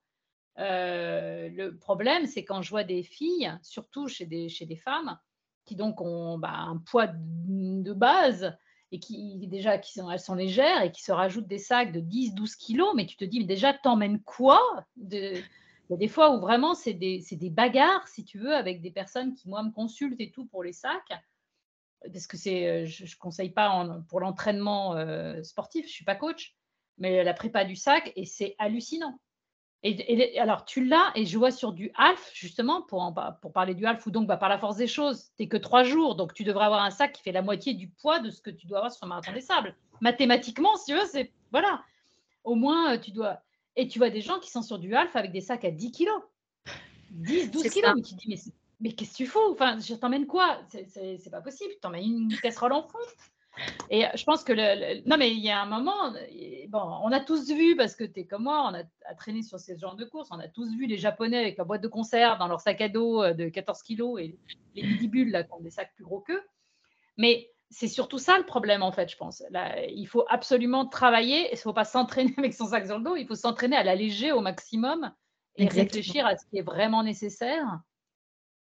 [0.57, 5.19] le problème, c'est quand je vois des filles, surtout chez des, chez des femmes,
[5.65, 8.57] qui donc ont bah, un poids de base,
[8.91, 11.99] et qui déjà qui sont, elles sont légères et qui se rajoutent des sacs de
[11.99, 14.59] 10-12 kilos, mais tu te dis mais déjà t'emmènes quoi
[14.95, 15.35] de...
[15.89, 18.91] Il y a des fois où vraiment c'est des, bagarres, si tu veux, avec des
[18.91, 21.11] personnes qui moi me consultent et tout pour les sacs,
[22.01, 26.55] parce que c'est, je ne conseille pas pour l'entraînement euh, sportif, je suis pas coach,
[26.99, 29.19] mais la prépa du sac et c'est hallucinant.
[29.81, 33.85] Et, alors, tu l'as, et je vois sur du half, justement, pour, pour parler du
[33.85, 36.43] half, ou donc bah, par la force des choses, tu que trois jours, donc tu
[36.43, 38.79] devrais avoir un sac qui fait la moitié du poids de ce que tu dois
[38.79, 39.75] avoir sur un marathon des sables.
[40.01, 41.31] Mathématiquement, si tu veux, c'est.
[41.51, 41.81] Voilà.
[42.43, 43.41] Au moins, euh, tu dois.
[43.77, 45.91] Et tu vois des gens qui sont sur du half avec des sacs à 10
[45.91, 46.21] kilos.
[47.11, 47.93] 10, 12 kilos.
[47.95, 48.39] Mais tu dis, mais,
[48.81, 49.39] mais qu'est-ce que tu fous?
[49.51, 50.59] Enfin, je t'emmène quoi?
[50.67, 51.71] C'est pas possible.
[51.73, 52.99] Tu t'emmènes une casserole en fond.
[53.89, 56.13] Et je pense que le, non, mais il y a un moment,
[56.69, 59.59] bon, on a tous vu, parce que tu es comme moi, on a, traîné sur
[59.59, 62.37] ces genres de courses, on a tous vu les Japonais avec la boîte de conserve
[62.39, 64.37] dans leur sac à dos euh, de 14 kilos et
[64.75, 66.43] les midibules là, qui ont des sacs plus gros qu'eux.
[67.17, 69.43] Mais c'est surtout ça le problème, en fait, je pense.
[69.49, 73.03] Là, il faut absolument travailler, il ne faut pas s'entraîner avec son sac sur le
[73.03, 75.11] dos, il faut s'entraîner à l'alléger au maximum
[75.57, 77.81] et réfléchir à ce qui est vraiment nécessaire.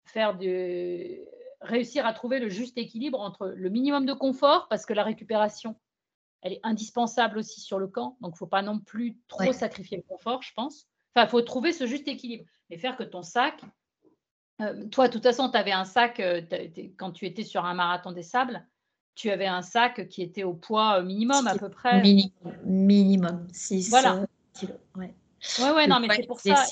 [0.06, 1.20] Faire du
[1.62, 5.76] réussir à trouver le juste équilibre entre le minimum de confort, parce que la récupération,
[6.42, 9.54] elle est indispensable aussi sur le camp, donc il ne faut pas non plus trop
[9.54, 10.88] sacrifier le confort, je pense.
[11.16, 13.62] Enfin, il faut trouver ce juste équilibre, mais faire que ton sac,
[14.62, 16.42] euh, toi, de toute façon, tu avais un sac, euh,
[16.98, 18.66] quand tu étais sur un marathon des sables,
[19.16, 22.02] tu avais un sac qui était au poids euh, minimum à peu près.
[22.02, 24.26] Minimum, minimum 6 voilà.
[24.54, 24.78] kilos.
[24.96, 25.14] Ouais,
[25.60, 26.66] ouais, non, mais c'est pour ça.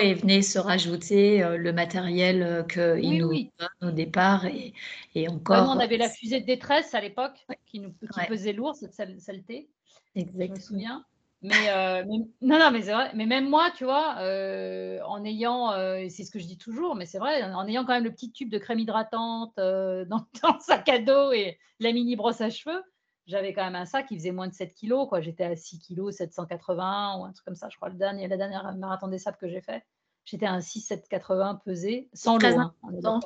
[0.00, 4.72] Et venait se rajouter le matériel qu'il nous donne au départ et,
[5.14, 5.68] et encore.
[5.68, 9.68] on avait la fusée de détresse à l'époque qui, nous, qui pesait lourd, cette saleté.
[10.14, 10.46] Exactement.
[10.46, 11.04] Je me souviens.
[11.44, 13.10] Euh, mais, non, non, mais c'est vrai.
[13.14, 16.94] Mais même moi, tu vois, euh, en ayant, euh, c'est ce que je dis toujours,
[16.94, 20.60] mais c'est vrai, en ayant quand même le petit tube de crème hydratante dans, le
[20.60, 22.82] sac à dos et la mini brosse à cheveux,
[23.26, 25.08] j'avais quand même un sac qui faisait moins de 7 kilos.
[25.08, 25.20] Quoi.
[25.20, 27.68] J'étais à 6 kilos, 780 ou un truc comme ça.
[27.70, 29.84] Je crois le dernier, la dernière marathon des sables que j'ai fait,
[30.24, 32.58] j'étais à un 6, 780 pesé, sans l'eau.
[33.04, 33.20] Hein,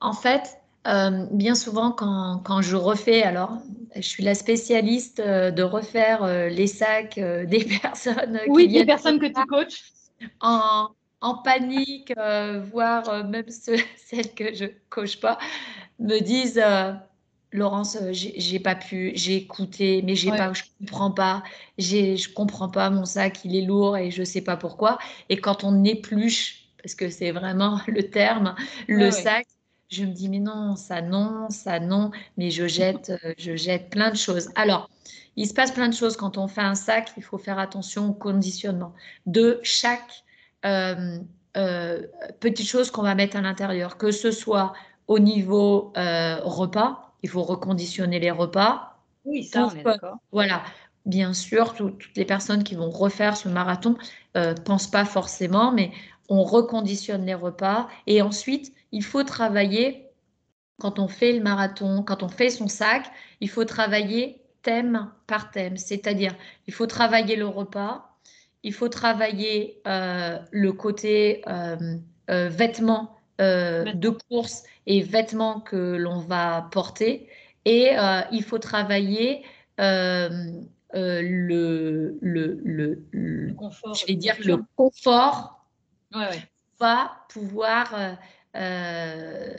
[0.00, 3.58] en fait, euh, bien souvent, quand, je refais, alors
[3.94, 8.40] je suis la spécialiste euh, de refaire euh, les sacs des personnes.
[8.48, 9.92] Oui, des personnes que tu coaches.
[10.40, 10.94] En,
[11.42, 12.12] panique,
[12.72, 15.38] voire même celles que je coach pas,
[15.98, 16.62] me disent
[17.52, 21.42] Laurence, j'ai pas pu, j'ai écouté, mais j'ai pas, je comprends pas,
[21.78, 24.98] je comprends pas, mon sac il est lourd et je sais pas pourquoi.
[25.30, 28.54] Et quand on épluche, parce que c'est vraiment le terme,
[28.86, 29.46] le sac,
[29.88, 33.90] je me dis, mais non, ça non, ça non, mais je jette, euh, je jette
[33.90, 34.50] plein de choses.
[34.54, 34.90] Alors,
[35.36, 38.10] il se passe plein de choses quand on fait un sac, il faut faire attention
[38.10, 38.92] au conditionnement
[39.26, 40.24] de chaque
[40.66, 41.18] euh,
[41.56, 42.02] euh,
[42.40, 44.74] petite chose qu'on va mettre à l'intérieur, que ce soit
[45.06, 48.98] au niveau repas, il faut reconditionner les repas.
[49.24, 50.16] Oui, ça, on est d'accord.
[50.32, 50.62] Voilà,
[51.06, 53.96] bien sûr, toutes les personnes qui vont refaire ce marathon
[54.34, 55.92] ne pensent pas forcément, mais
[56.28, 60.08] on reconditionne les repas et ensuite, il faut travailler,
[60.78, 63.10] quand on fait le marathon, quand on fait son sac,
[63.40, 66.34] il faut travailler thème par thème, c'est-à-dire
[66.66, 68.18] il faut travailler le repas,
[68.62, 71.98] il faut travailler euh, le côté euh,
[73.40, 77.28] euh, de course et vêtements que l'on va porter,
[77.64, 77.92] et
[78.32, 79.44] il faut travailler
[79.78, 80.58] le,
[82.20, 85.66] le, le, confort, je vais dire le confort
[86.80, 88.16] va pouvoir
[88.56, 89.54] euh,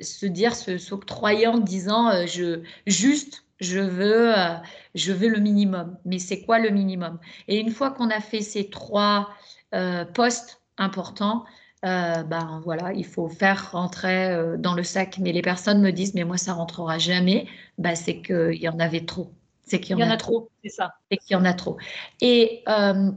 [0.00, 4.54] se dire, s'octroyer en disant euh, je, juste, je veux, euh,
[4.94, 5.98] je veux le minimum.
[6.04, 7.18] Mais c'est quoi le minimum?
[7.48, 9.30] Et une fois qu'on a fait ces trois
[10.14, 11.44] postes importants,
[11.82, 15.18] ben voilà, il faut faire rentrer dans le sac.
[15.18, 17.46] Mais les personnes me disent, mais moi ça rentrera jamais.
[17.78, 19.32] Ben, c'est qu'il y en avait trop.
[19.64, 20.94] C'est qu'il y, en a trop, c'est ça.
[21.10, 21.78] Et qu'il y en a trop.
[22.20, 22.64] Et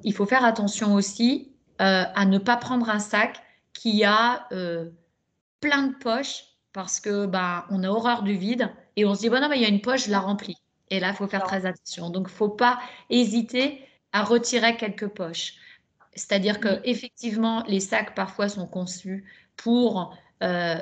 [0.03, 3.41] il faut faire attention aussi à ne pas prendre un sac
[3.73, 4.47] qui a
[5.59, 6.43] plein de poches
[6.73, 9.57] parce que bah, on a horreur du vide et on se dit, bon, non, mais
[9.57, 10.57] il y a une poche, je la remplis.
[10.89, 12.09] Et là, il faut faire très attention.
[12.09, 15.55] Donc, il ne faut pas hésiter à retirer quelques poches.
[16.15, 19.25] C'est-à-dire que effectivement, les sacs parfois sont conçus
[19.57, 20.77] pour, euh,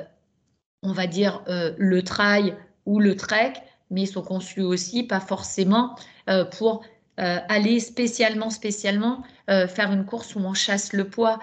[0.82, 2.56] on va dire, euh, le trail
[2.86, 3.54] ou le trek,
[3.90, 5.96] mais ils sont conçus aussi pas forcément
[6.28, 6.82] euh, pour
[7.16, 11.38] aller spécialement, spécialement faire une course où on chasse le poids.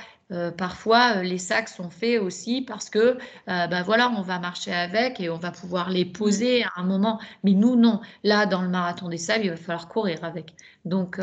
[0.57, 3.17] Parfois, les sacs sont faits aussi parce que,
[3.47, 7.21] ben voilà, on va marcher avec et on va pouvoir les poser à un moment.
[7.45, 8.01] Mais nous, non.
[8.25, 10.53] Là, dans le marathon des sables, il va falloir courir avec.
[10.83, 11.21] Donc,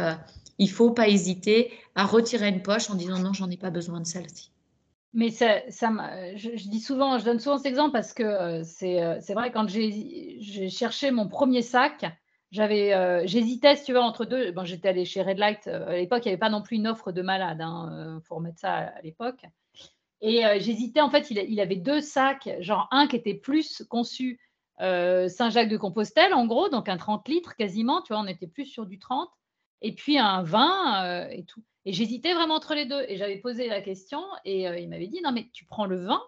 [0.58, 4.00] il faut pas hésiter à retirer une poche en disant non, j'en ai pas besoin
[4.00, 4.50] de celle-ci.
[5.14, 5.90] Mais ça, ça
[6.36, 10.68] je, je, dis souvent, je donne souvent cet exemple parce que c'est vrai, quand j'ai
[10.68, 12.04] cherché mon premier sac,
[12.50, 14.52] j'avais, euh, j'hésitais, si tu veux, entre deux.
[14.52, 15.66] Bon, j'étais allée chez Red Light.
[15.66, 17.58] Euh, à l'époque, il n'y avait pas non plus une offre de malade.
[17.60, 19.44] Il hein, faut remettre ça à, l'époque.
[20.22, 21.00] Et euh, j'hésitais.
[21.00, 22.48] En fait, il, avait deux sacs.
[22.60, 24.40] Genre un qui était plus conçu
[24.80, 28.00] Saint-Jacques-de-Compostelle, en gros, donc un 30 litres quasiment.
[28.00, 29.28] Tu vois, on était plus sur du 30.
[29.82, 31.62] Et puis un 20 et tout.
[31.84, 33.04] Et j'hésitais vraiment entre les deux.
[33.08, 36.20] Et j'avais posé la question et il m'avait dit non, mais tu prends le 20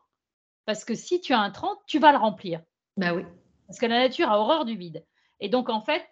[0.67, 2.63] parce que si tu as un 30, tu vas le remplir.
[2.97, 3.25] Bah oui.
[3.67, 5.05] Parce que la nature a horreur du vide.
[5.41, 6.03] Et donc, en fait,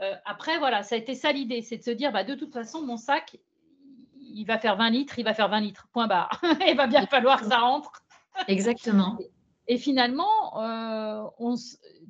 [0.00, 2.52] euh, après, voilà, ça a été ça l'idée, c'est de se dire, bah, de toute
[2.52, 3.36] façon, mon sac,
[4.16, 6.40] il va faire 20 litres, il va faire 20 litres, point barre.
[6.68, 7.92] il va bien falloir que ça rentre.
[8.46, 9.18] Exactement.
[9.68, 11.54] Et, finalement, euh, on,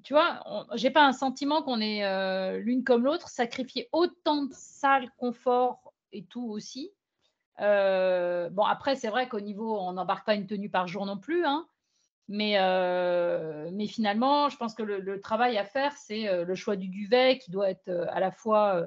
[0.05, 0.45] tu vois,
[0.75, 5.93] j'ai pas un sentiment qu'on est euh, l'une comme l'autre, sacrifier autant de salles, confort
[6.13, 6.93] et tout aussi.
[7.59, 11.45] bon, après, c'est vrai qu'au niveau, on n'embarque pas une tenue par jour non plus,
[11.45, 11.67] hein,
[12.29, 16.77] mais, euh, mais finalement, je pense que le, travail à faire, c'est euh, le choix
[16.77, 18.87] du duvet qui doit être euh, à la fois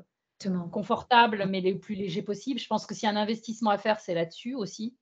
[0.72, 2.59] confortable, mais le plus léger possible.
[2.59, 4.95] Je pense que s'il y a un investissement à faire, c'est là-dessus aussi.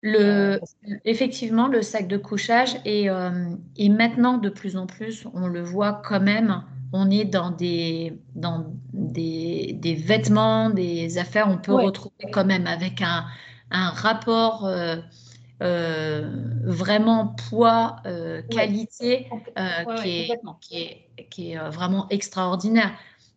[0.00, 0.60] Le,
[1.04, 3.08] effectivement, le sac de couchage et,
[3.76, 6.62] et, maintenant de plus en plus, on le voit quand même.
[6.92, 12.68] On est dans des, dans des, des vêtements, des affaires, on peut retrouver quand même
[12.68, 13.26] avec un,
[13.72, 14.68] un rapport
[15.60, 16.30] euh,
[16.62, 19.28] vraiment poids, euh, qualité,
[19.58, 22.92] euh, qui, est, qui, est, qui, est, vraiment extraordinaire.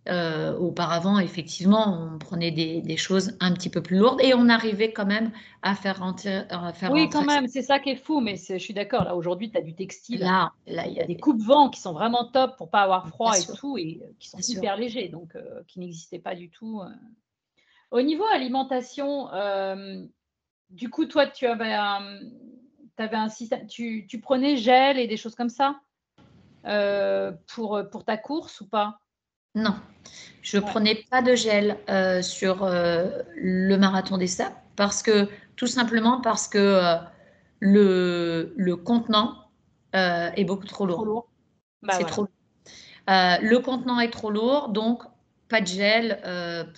[0.10, 4.91] Euh, auparavant, effectivement, on prenait des, choses un petit peu plus lourdes et on arrivait
[4.91, 5.32] quand même
[5.62, 6.41] à faire rentrer.
[6.89, 9.04] oui, quand même, c'est ça qui est fou, mais je suis d'accord.
[9.04, 10.22] Là, aujourd'hui, tu as du textile.
[10.22, 13.38] Là, là, il y a des coupes-vents qui sont vraiment top pour pas avoir froid
[13.38, 15.38] et tout, et qui sont super légers, donc
[15.68, 16.82] qui n'existaient pas du tout.
[17.91, 19.30] Au niveau alimentation,
[20.72, 22.18] du coup, toi, tu avais un,
[22.97, 25.80] avais un système, tu, tu, prenais gel et des choses comme ça
[27.45, 28.97] pour, pour ta course ou pas?
[29.56, 29.76] Non,
[30.41, 35.28] je ne prenais pas de gel euh, sur euh, le marathon des sables parce que
[35.56, 36.95] tout simplement parce que euh,
[37.60, 39.36] le, le, contenant
[39.93, 41.28] est beaucoup trop lourd.
[41.84, 42.32] Bah c'est trop lourd.
[43.08, 45.04] le contenant est trop lourd, donc
[45.49, 46.20] pas de gel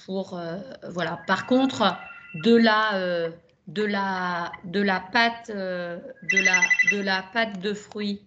[0.05, 0.41] pour
[0.89, 1.19] voilà.
[1.27, 1.95] Par contre,
[2.43, 3.29] de la
[3.67, 6.59] de la de la pâte de la
[6.91, 8.25] de la pâte de fruits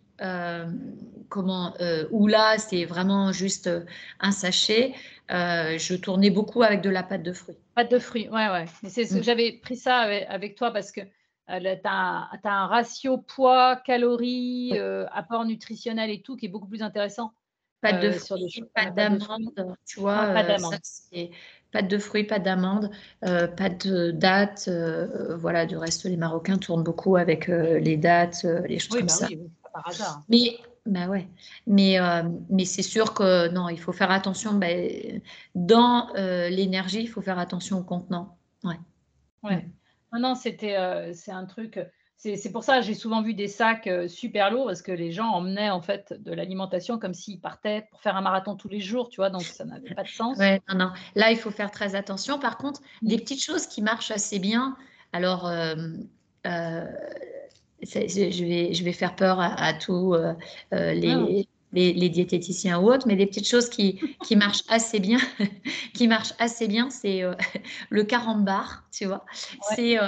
[1.29, 3.85] comment, euh, où là, c'est vraiment juste euh,
[4.21, 4.95] un sachet.
[5.29, 7.57] je tournais beaucoup avec de la pâte de fruits.
[7.75, 8.67] Pâte de fruits, ouais, ouais.
[8.89, 9.23] c'est mm.
[9.23, 9.97] J'avais pris ça
[10.29, 11.09] avec, toi parce que tu
[11.85, 14.79] as, un ratio poids, calories,
[15.13, 17.33] apport nutritionnel et tout qui est beaucoup plus intéressant.
[17.83, 20.29] Pâte de fruits, pâte d'amande, tu vois.
[20.29, 20.79] pas d'amande.
[21.73, 24.71] Pâte de fruits, pâte d'amande, pâte de dattes.
[25.37, 29.29] voilà, du reste, les Marocains tournent beaucoup avec les dattes, les choses comme bah ça.
[30.29, 31.29] Mais, bah ouais.
[31.67, 34.55] mais, euh, mais c'est sûr que non, il faut faire attention.
[34.55, 34.67] Bah,
[35.55, 38.39] dans euh, l'énergie, il faut faire attention au contenant.
[38.65, 38.79] Ouais.
[39.43, 39.69] Ouais.
[40.13, 41.79] Non, non, c'était, euh, c'est un truc.
[42.19, 45.69] C'est pour ça j'ai souvent vu des sacs super lourds parce que les gens emmenaient
[45.69, 49.21] en fait de l'alimentation comme s'ils partaient pour faire un marathon tous les jours, tu
[49.21, 50.39] vois, donc ça n'avait pas de sens.
[50.39, 50.93] Ouais, non, non.
[51.15, 52.39] Là, il faut faire très attention.
[52.39, 54.77] Par contre, des petites choses qui marchent assez bien.
[55.13, 55.49] Alors,
[57.83, 60.33] je vais, je vais faire peur à, tous euh,
[60.73, 60.95] euh, ah.
[61.73, 65.19] les, les, diététiciens ou autres, mais des petites choses qui, qui marchent assez bien,
[65.95, 67.35] qui marchent assez bien, c'est euh,
[67.91, 69.25] le carambar, tu vois.
[69.75, 69.99] C'est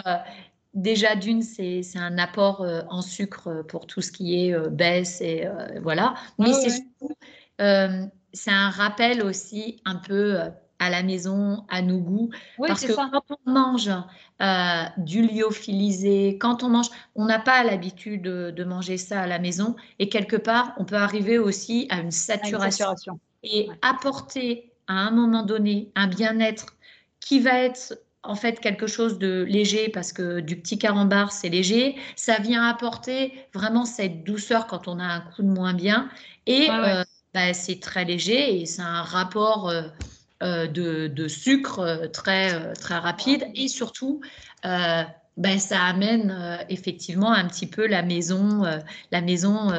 [0.75, 5.49] déjà d'une, c'est un apport en sucre pour tout ce qui est baisse et
[5.83, 6.15] voilà.
[6.39, 7.15] Mais c'est surtout,
[8.33, 10.39] c'est un rappel aussi un peu
[10.79, 12.31] à la maison, à nos goûts.
[12.67, 13.91] parce que quand on mange
[14.41, 19.39] euh, du lyophilisé, quand on mange, on n'a pas l'habitude de, manger ça à la
[19.39, 19.77] maison.
[19.99, 23.19] Et quelque part, on peut arriver aussi à une saturation.
[23.43, 26.77] Et apporter à un moment donné un bien-être
[27.21, 31.49] qui va être en fait quelque chose de léger parce que du petit carambar c'est
[31.49, 36.09] léger, ça vient apporter vraiment cette douceur quand on a un coup de moins bien
[36.47, 39.83] et euh, bah, c'est très léger et c'est un rapport euh,
[40.41, 44.21] euh, de, sucre euh, très, euh, très rapide et surtout,
[44.63, 48.65] ben, ça amène effectivement un petit peu la maison,
[49.13, 49.71] la maison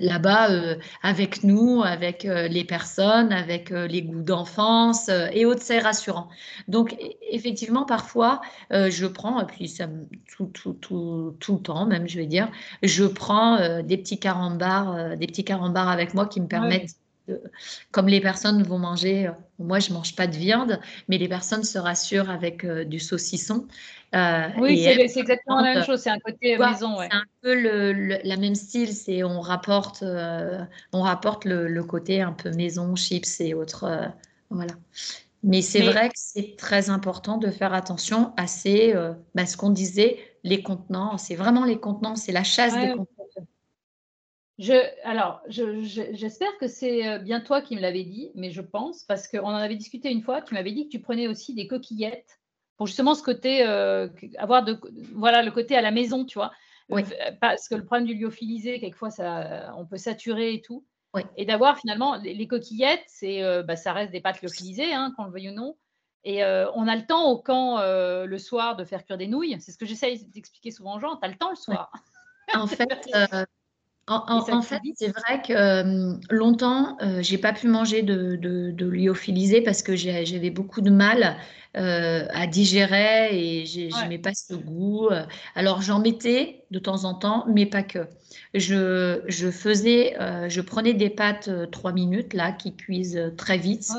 [0.00, 0.50] là-bas
[1.02, 6.28] avec nous, avec les personnes, avec les goûts d'enfance et autres, c'est rassurant.
[6.68, 6.96] Donc e,
[7.30, 9.88] effectivement, parfois, je prends, et puis ça,
[10.36, 12.50] tout, tout, tout, tout, le temps même, je vais dire,
[12.82, 16.96] je prends des petits carambars, des petits carambars avec moi qui me permettent
[17.90, 21.64] comme les personnes vont manger, euh, moi je mange pas de viande, mais les personnes
[21.64, 23.66] se rassurent avec euh, du saucisson.
[24.14, 26.98] Euh, oui, c'est exactement la même chose, c'est un côté maison.
[27.00, 30.04] C'est un peu le, la même style, c'est on rapporte,
[30.92, 33.84] on rapporte le, côté un peu maison, chips et autres.
[34.48, 34.72] voilà.
[35.42, 38.94] Mais c'est vrai que c'est très important de faire attention à ces,
[39.34, 41.18] bah, ce qu'on disait, les contenants.
[41.18, 43.15] C'est vraiment les contenants, c'est la chasse des contenants.
[44.58, 44.72] Je,
[45.04, 49.28] alors, j'espère que c'est euh, bien toi qui me l'avais dit, mais je pense, parce
[49.28, 52.40] qu'on en avait discuté une fois, tu m'avais dit que tu prenais aussi des coquillettes
[52.78, 54.78] pour justement ce côté, euh, avoir de,
[55.14, 56.52] voilà, le côté à la maison, tu vois.
[56.88, 57.02] Oui.
[57.02, 60.86] Euh, parce que le problème du lyophilisé, quelquefois, ça, on peut saturer et tout.
[61.12, 61.22] Oui.
[61.36, 65.32] Et d'avoir finalement les, coquillettes, c'est, bah, ça reste des pâtes lyophilisées, hein, qu'on le
[65.32, 65.76] veuille ou non.
[66.24, 69.58] Et on a le temps au camp le soir de faire cuire des nouilles.
[69.60, 71.16] C'est ce que j'essaye d'expliquer souvent aux gens.
[71.16, 71.90] Tu as le temps le soir.
[72.52, 73.08] En fait,
[74.08, 79.60] en, fait, c'est vrai que euh, longtemps, euh, j'ai pas pu manger de, de, lyophilisé
[79.62, 81.36] parce que j'avais beaucoup de mal
[81.76, 85.08] euh, à digérer et je n'aimais pas ce goût.
[85.56, 88.06] Alors j'en mettais de temps en temps, mais pas que.
[88.54, 90.14] Je, je faisais,
[90.48, 93.90] je prenais des pâtes 3 minutes là qui cuisent très vite.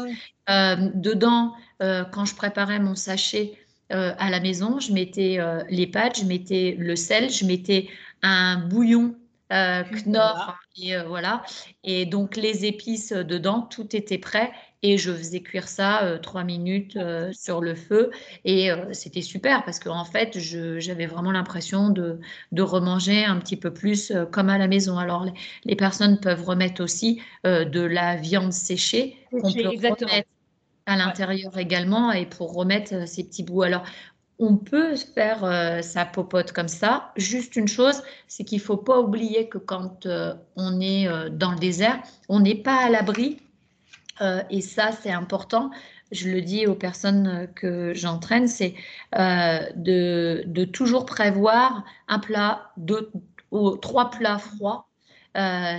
[0.47, 3.53] dedans, quand je préparais mon sachet
[3.89, 5.39] à la maison, je mettais
[5.69, 7.89] les pâtes, je mettais le sel, je mettais
[8.21, 9.13] un bouillon
[9.51, 11.43] euh, Knorr et voilà.
[11.83, 14.51] Et donc les épices dedans, tout était prêt
[14.83, 16.99] et je faisais cuire ça trois minutes
[17.31, 18.11] sur le feu
[18.45, 22.19] et c'était super parce qu'en fait j'avais vraiment l'impression de,
[22.51, 24.99] de, remanger un petit peu plus comme à la maison.
[24.99, 25.25] Alors
[25.65, 30.05] les, personnes peuvent remettre aussi de la viande séchée qu'on peut remettre
[30.87, 33.61] à l'intérieur également et pour remettre ces petits bouts.
[33.61, 33.83] Alors
[34.39, 37.11] on peut faire euh, sa popote comme ça.
[37.15, 41.29] Juste une chose, c'est qu'il ne faut pas oublier que quand euh, on est euh,
[41.29, 43.37] dans le désert, on n'est pas à l'abri.
[44.49, 45.69] et ça, c'est important.
[46.11, 48.73] Je le dis aux personnes que j'entraîne, c'est
[49.13, 53.11] de, toujours prévoir un plat, deux,
[53.81, 54.87] trois plats froids.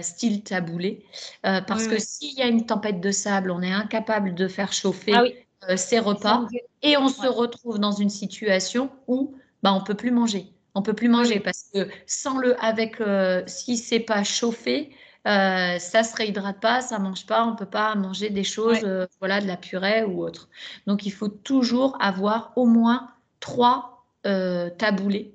[0.03, 1.05] style taboulé,
[1.43, 5.15] parce que s'il y a une tempête de sable, on est incapable de faire chauffer
[5.15, 5.31] ah euh,
[5.77, 6.47] ses repas
[6.83, 10.53] et on se retrouve dans une situation où bah, on peut plus manger.
[10.75, 14.91] On peut plus manger parce que sans le, avec, euh, si c'est pas chauffé,
[15.27, 19.07] euh, ça se réhydrate pas, ça mange pas, on peut pas manger des choses, euh,
[19.19, 20.49] voilà, de la purée ou autre.
[20.87, 25.35] Donc il faut toujours avoir au moins trois taboulés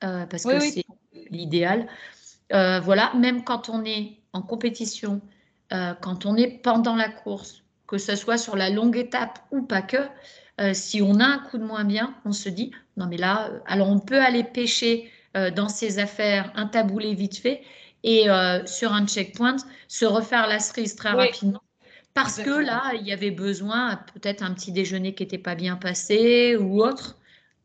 [0.00, 0.84] parce que c'est
[1.30, 1.88] l'idéal.
[2.50, 5.22] voilà, même quand on est en compétition,
[5.70, 9.82] quand on est pendant la course, que ce soit sur la longue étape ou pas
[9.82, 9.96] que,
[10.60, 13.48] euh, si on a un coup de moins bien, on se dit, non mais là,
[13.50, 17.62] euh, alors on peut aller pêcher euh, dans ses affaires un taboulé vite fait
[18.04, 18.28] et
[18.64, 21.60] sur un checkpoint, se refaire la cerise très rapidement.
[22.14, 25.76] Parce que là, il y avait besoin, peut-être un petit déjeuner qui n'était pas bien
[25.76, 27.18] passé ou autre.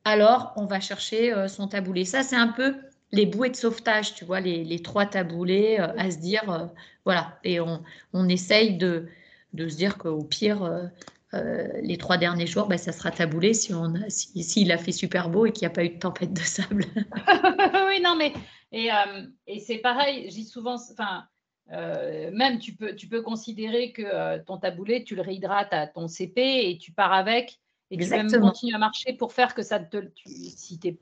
[0.03, 2.03] Alors, on va chercher son taboulé.
[2.03, 2.75] Ça, c'est un peu
[3.13, 6.69] les bouées de sauvetage, tu vois, les, trois taboulés à se dire,
[7.05, 7.39] voilà.
[7.45, 9.07] Et on, on essaye de,
[9.55, 10.85] de se dire qu'au pire, euh,
[11.33, 14.91] euh, les trois derniers jours, ben, ça sera taboulé si on a, s'il a fait
[14.91, 16.85] super beau et qu'il n'y a pas eu de tempête de sable.
[17.87, 18.33] oui, non, mais
[18.71, 21.25] et, euh, et c'est pareil, j'ai souvent, enfin,
[21.69, 26.69] même tu peux, tu peux considérer que ton taboulé, tu le réhydrates à ton CP
[26.69, 27.59] et tu pars avec
[27.91, 30.97] et tu même continuer à marcher pour faire que ça te, si tu es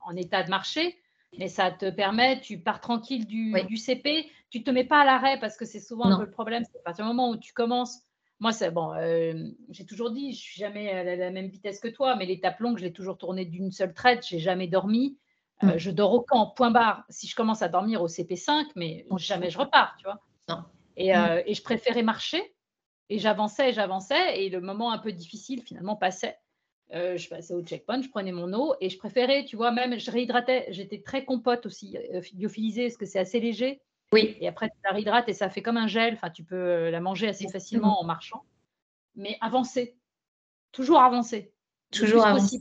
[0.00, 0.96] en état de marcher,
[1.38, 5.04] mais ça te permet, tu pars tranquille du, du CP, tu te mets pas à
[5.04, 6.64] l'arrêt parce que c'est souvent un peu le problème.
[6.64, 8.00] C'est à partir du moment où tu commences.
[8.40, 8.94] Moi, c'est bon.
[8.94, 9.34] Euh,
[9.68, 12.78] j'ai toujours dit, je suis jamais à la, même vitesse que toi, mais l'étape longue,
[12.78, 14.26] je l'ai toujours tournée d'une seule traite.
[14.26, 15.18] J'ai jamais dormi.
[15.62, 15.78] Euh, mm.
[15.78, 17.04] je dors au camp, point barre.
[17.10, 20.20] Si je commence à dormir au CP5, mais jamais je repars, tu vois.
[20.96, 21.42] Et, euh, mm.
[21.46, 22.42] et, je préférais marcher.
[23.10, 24.42] Et j'avançais, j'avançais.
[24.42, 26.38] Et le moment un peu difficile, finalement, passait.
[26.90, 30.10] je passais au checkpoint, je prenais mon eau et je préférais, tu vois, même je
[30.10, 30.66] réhydratais.
[30.70, 31.96] J'étais très compote aussi,
[32.36, 33.82] lyophilisée, parce que c'est assez léger.
[34.12, 34.36] Oui.
[34.40, 36.14] Et après, tu la réhydrates et ça fait comme un gel.
[36.14, 38.44] Enfin, tu peux euh, la manger assez facilement en marchant.
[39.14, 39.96] Mais avancer.
[40.72, 41.52] Toujours avancer.
[41.92, 42.60] Toujours avancer.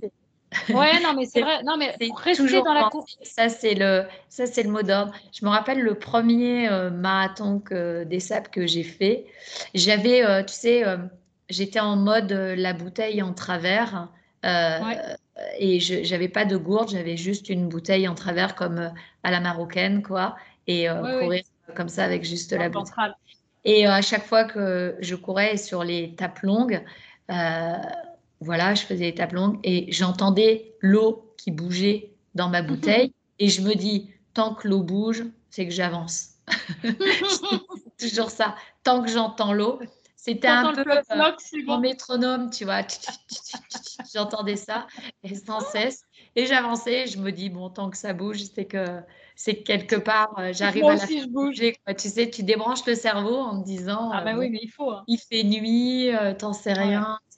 [0.69, 1.61] Ouais, non, mais c'est vrai.
[1.63, 3.17] Non, mais rester dans la course.
[3.21, 5.13] Ça, c'est le, ça, c'est le mot d'ordre.
[5.31, 9.27] Je me rappelle le premier euh, marathon des sables que j'ai fait.
[9.75, 10.83] J'avais, euh, tu sais,
[11.49, 14.09] j'étais en mode la bouteille en travers.
[15.57, 18.91] Et je n'avais pas de gourde, j'avais juste une bouteille en travers comme
[19.23, 20.35] à la marocaine, quoi
[20.67, 21.43] et euh, courir
[21.75, 23.13] comme ça avec juste la bouteille.
[23.65, 26.83] Et euh, à chaque fois que je courais sur les tapes longues,
[27.31, 27.77] euh,
[28.39, 33.49] voilà, je faisais les tapes longues et j'entendais l'eau qui bougeait dans ma bouteille et
[33.49, 36.35] je me dis, tant que l'eau bouge, c'est que j'avance.
[37.99, 38.55] toujours ça.
[38.83, 39.79] Tant que j'entends l'eau,
[40.15, 40.83] c'était un peu
[41.65, 42.81] mon métronome, tu vois.
[44.13, 44.87] J'entendais ça
[45.23, 46.03] et sans cesse.
[46.35, 47.07] Et j'avançais.
[47.07, 48.99] Je me dis, bon, tant que ça bouge, c'est que
[49.39, 51.61] c'est quelque part, euh, j'arrive à la aussi, je bouge.
[51.97, 54.11] Tu sais, tu débranches le cerveau en te disant.
[54.11, 54.91] Ah, bah oui, mais il faut.
[54.91, 55.05] Hein.
[55.07, 57.17] Il fait nuit, euh, t'en sais rien.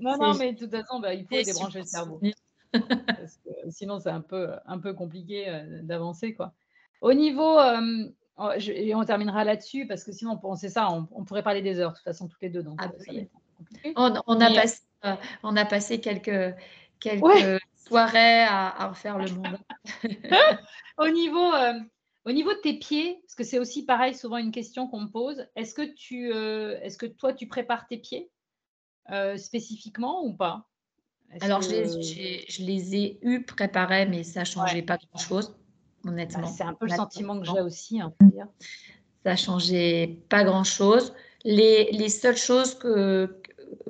[0.00, 2.20] non, non, mais de toute façon, bah, il faut débrancher le cerveau.
[2.72, 6.52] Parce que sinon, c'est un peu, un peu compliqué euh, d'avancer, quoi.
[7.00, 7.56] Au niveau.
[8.58, 11.90] Et on terminera là-dessus parce que sinon, on, sait ça, on, pourrait parler des heures,
[11.90, 12.62] de toute façon, toutes les deux.
[12.62, 12.90] Donc, ah,
[13.94, 14.80] on, on, a passé,
[15.42, 16.56] on a passé quelques,
[16.98, 17.60] quelques
[17.90, 19.58] soirée à, refaire le monde.
[20.98, 21.74] au, niveau, euh,
[22.24, 25.10] au niveau de tes pieds, parce que c'est aussi pareil, souvent une question qu'on me
[25.10, 28.30] pose, est-ce que, tu, euh, est-ce que toi, tu prépares tes pieds
[29.10, 30.68] euh, spécifiquement ou pas?
[31.40, 35.56] Alors, je, les, je, les, ai eus préparés, mais ça ne changeait pas grand-chose,
[36.06, 36.42] honnêtement.
[36.42, 38.00] Bah, c'est un peu le sentiment que j'ai aussi.
[38.00, 38.12] Hein,
[39.24, 41.14] ça ne changeait pas grand-chose.
[41.44, 43.40] Les, les, seules choses que,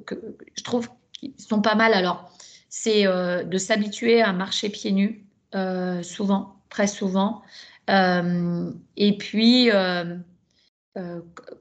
[0.06, 2.30] que, que je trouve qui sont pas mal, alors
[2.70, 7.42] c'est euh, de s'habituer à marcher pieds nus, euh, souvent, très souvent.
[7.90, 9.68] Euh, et puis,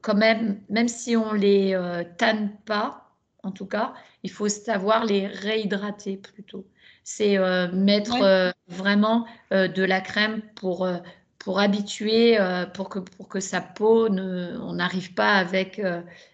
[0.02, 1.78] quand même, même si on les
[2.18, 3.12] tanne pas,
[3.44, 3.94] en tout cas,
[4.24, 6.66] il faut savoir les réhydrater plutôt.
[7.04, 7.38] c'est
[7.74, 10.88] mettre vraiment de la crème pour
[11.40, 12.38] pour habituer,
[12.74, 15.82] pour, que, pour que sa peau, ne, on n'arrive pas avec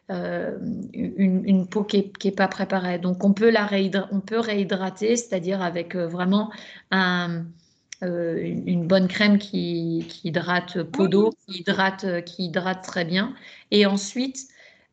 [0.09, 2.97] une, peau qui n'est pas préparée.
[2.99, 3.69] Donc on peut, la
[4.11, 6.51] on peut réhydrater, c'est-à-dire avec vraiment
[6.89, 7.45] un,
[8.03, 13.33] euh, une bonne crème qui, hydrate peau d'eau, qui hydrate, qui hydrate très bien.
[13.71, 14.47] Et ensuite,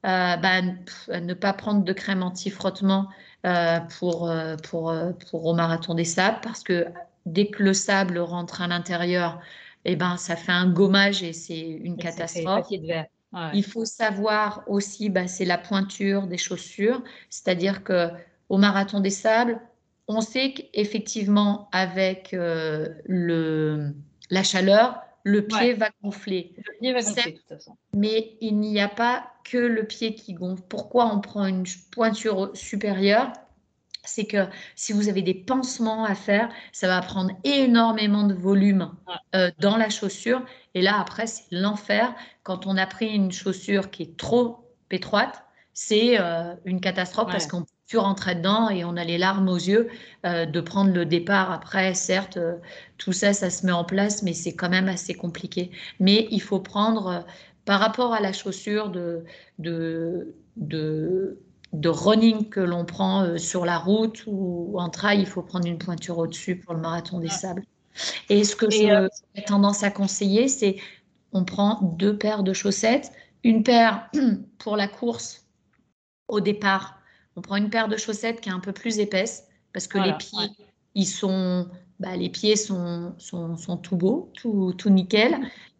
[0.06, 3.08] euh, bah, ne pas prendre de crème anti-frottement
[3.46, 4.32] euh, pour,
[4.62, 4.94] pour,
[5.30, 6.86] pour, au marathon des sables, parce que
[7.26, 9.40] dès que le sable rentre à l'intérieur,
[9.84, 12.68] eh ben, ça fait un gommage et c'est une catastrophe.
[13.54, 18.10] Il faut savoir aussi, bah, c'est la pointure des chaussures, c'est-à-dire que
[18.48, 19.60] au marathon des sables,
[20.08, 23.94] on sait qu'effectivement, avec euh, le,
[24.30, 26.54] la chaleur, le pied va gonfler.
[26.56, 27.76] Le pied va gonfler, de toute façon.
[27.94, 30.62] Mais il n'y a pas que le pied qui gonfle.
[30.68, 33.32] Pourquoi on prend une pointure supérieure?
[34.04, 38.92] C'est que si vous avez des pansements à faire, ça va prendre énormément de volume
[39.34, 40.44] euh, dans la chaussure.
[40.74, 42.14] Et là, après, c'est l'enfer.
[42.42, 47.46] Quand on a pris une chaussure qui est trop étroite, c'est euh, une catastrophe parce
[47.46, 49.88] qu'on tu rentrais dedans et on a les larmes aux yeux
[50.24, 51.52] euh, de prendre le départ.
[51.52, 52.38] Après, certes,
[52.96, 55.70] tout ça, ça se met en place, mais c'est quand même assez compliqué.
[56.00, 57.26] Mais il faut prendre,
[57.64, 59.24] par rapport à la chaussure de,
[59.58, 61.38] de, de,
[61.72, 65.78] de running que l'on prend sur la route ou en trail, il faut prendre une
[65.78, 67.64] pointure au-dessus pour le marathon des sables.
[68.28, 68.94] Et ce que j'ai
[69.46, 70.76] tendance à conseiller, c'est
[71.32, 73.12] on prend deux paires de chaussettes,
[73.42, 74.10] une paire
[74.58, 75.46] pour la course
[76.28, 77.02] au départ
[77.36, 80.12] on prend une paire de chaussettes qui est un peu plus épaisse parce que les
[80.14, 80.50] pieds,
[80.94, 81.68] ils sont,
[81.98, 85.38] bah, les pieds sont, sont, tout beaux, tout, tout nickel.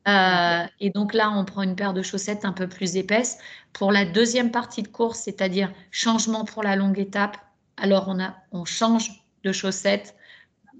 [0.08, 3.38] Euh, et donc là, on prend une paire de chaussettes un peu plus épaisse.
[3.72, 7.36] Pour la deuxième partie de course, c'est-à-dire changement pour la longue étape,
[7.76, 10.16] alors on, a, on change de chaussettes.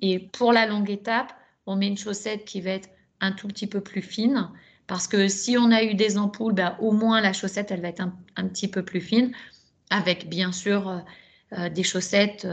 [0.00, 1.32] Et pour la longue étape,
[1.66, 2.88] on met une chaussette qui va être
[3.20, 4.48] un tout petit peu plus fine.
[4.88, 7.88] Parce que si on a eu des ampoules, bah, au moins la chaussette, elle va
[7.88, 9.32] être un, un petit peu plus fine
[9.90, 10.98] avec bien sûr euh,
[11.52, 12.46] euh, des chaussettes.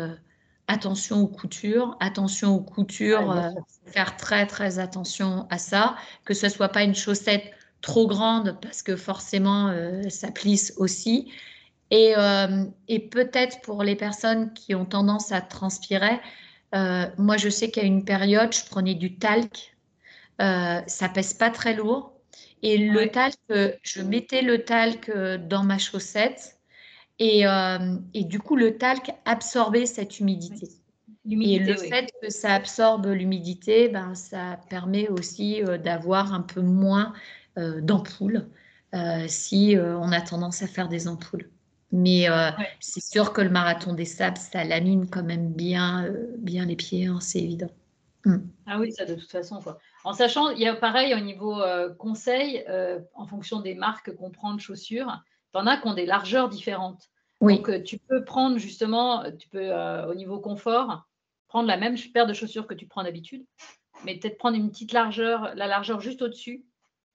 [0.69, 3.51] Attention aux coutures, attention aux coutures,
[3.87, 7.51] faire très très attention à ça, que ce soit pas une chaussette
[7.81, 9.73] trop grande parce que forcément
[10.09, 11.31] ça plisse aussi.
[11.89, 12.13] Et,
[12.87, 16.21] et peut-être pour les personnes qui ont tendance à transpirer,
[17.17, 19.75] moi je sais qu'à une période je prenais du talc,
[20.37, 22.13] ça pèse pas très lourd.
[22.61, 23.37] Et le talc,
[23.81, 25.11] je mettais le talc
[25.47, 26.58] dans ma chaussette
[27.21, 30.69] euh, et, du coup, le talc absorbait cette humidité.
[31.29, 36.61] Et le fait que ça absorbe l'humidité, ben, ça permet aussi euh, d'avoir un peu
[36.61, 37.13] moins
[37.57, 38.47] euh, d'ampoules
[39.27, 41.47] si on a tendance à faire des ampoules.
[41.91, 42.25] Mais
[42.79, 47.05] c'est sûr que le marathon des sables, ça lamine quand même bien, bien les pieds,
[47.05, 47.69] hein, c'est évident.
[48.25, 48.37] Mm.
[48.65, 49.59] Ah oui, ça de toute façon.
[49.61, 49.77] Quoi.
[50.03, 51.61] En sachant, il y a pareil au niveau
[51.99, 52.65] conseil,
[53.13, 55.21] en fonction des marques qu'on prend de chaussures,
[55.53, 57.09] tu en as qui ont des largeurs différentes.
[57.41, 57.57] Oui.
[57.57, 61.07] Donc, euh, tu peux prendre justement, tu peux euh, au niveau confort,
[61.47, 63.45] prendre la même paire de chaussures que tu prends d'habitude,
[64.05, 66.65] mais peut-être prendre une petite largeur, la largeur juste au-dessus,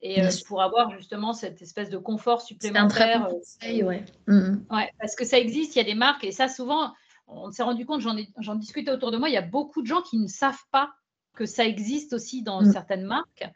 [0.00, 3.28] et euh, pour avoir justement cette espèce de confort supplémentaire.
[3.62, 4.04] Un ouais.
[4.26, 4.90] Mmh ouais.
[4.98, 6.92] Parce que ça existe, il y a des marques, et ça souvent,
[7.26, 10.02] on s'est rendu compte, j'en discutais autour de moi, il y a beaucoup de gens
[10.02, 10.92] qui ne savent pas
[11.34, 12.72] que ça existe aussi dans mmh.
[12.72, 13.48] certaines marques,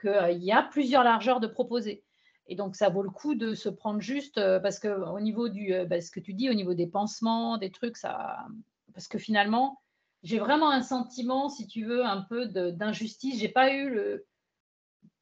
[0.00, 2.04] qu'il y a plusieurs largeurs de proposer.
[2.48, 5.48] Et donc, ça vaut le coup de se prendre juste euh, parce que au niveau
[5.48, 8.46] du, euh, bah, ce que tu dis, au niveau des pansements, des trucs, ça,
[8.94, 9.80] parce que finalement,
[10.22, 13.40] j'ai vraiment un sentiment, si tu veux, un peu d'injustice.
[13.40, 14.26] J'ai pas eu le,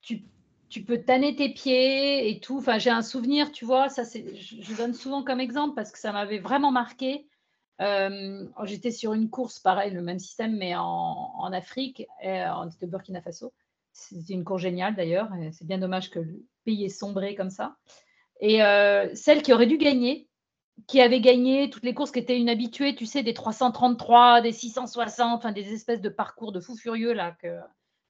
[0.02, 0.24] tu,
[0.68, 2.58] tu, peux tanner tes pieds et tout.
[2.58, 5.98] Enfin, j'ai un souvenir, tu vois, ça, c'est, je, donne souvent comme exemple parce que
[5.98, 7.26] ça m'avait vraiment marqué.
[7.80, 13.20] Euh, j'étais sur une course, pareil, le même système, mais en, en Afrique, en Burkina
[13.20, 13.52] Faso.
[13.94, 15.30] C'était une course géniale d'ailleurs.
[15.52, 17.76] C'est bien dommage que le pays ait sombré comme ça.
[18.40, 20.28] Et euh, celle qui aurait dû gagner,
[20.88, 25.38] qui avait gagné toutes les courses qui étaient inhabituées, tu sais, des 333, des 660,
[25.38, 27.60] enfin des espèces de parcours de fous furieux là que,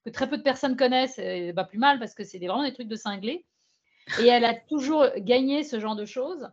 [0.05, 2.72] que très peu de personnes connaissent, et bah, plus mal parce que c'est vraiment des
[2.72, 3.45] trucs de cinglés.
[4.20, 6.51] Et elle a toujours gagné ce genre de choses.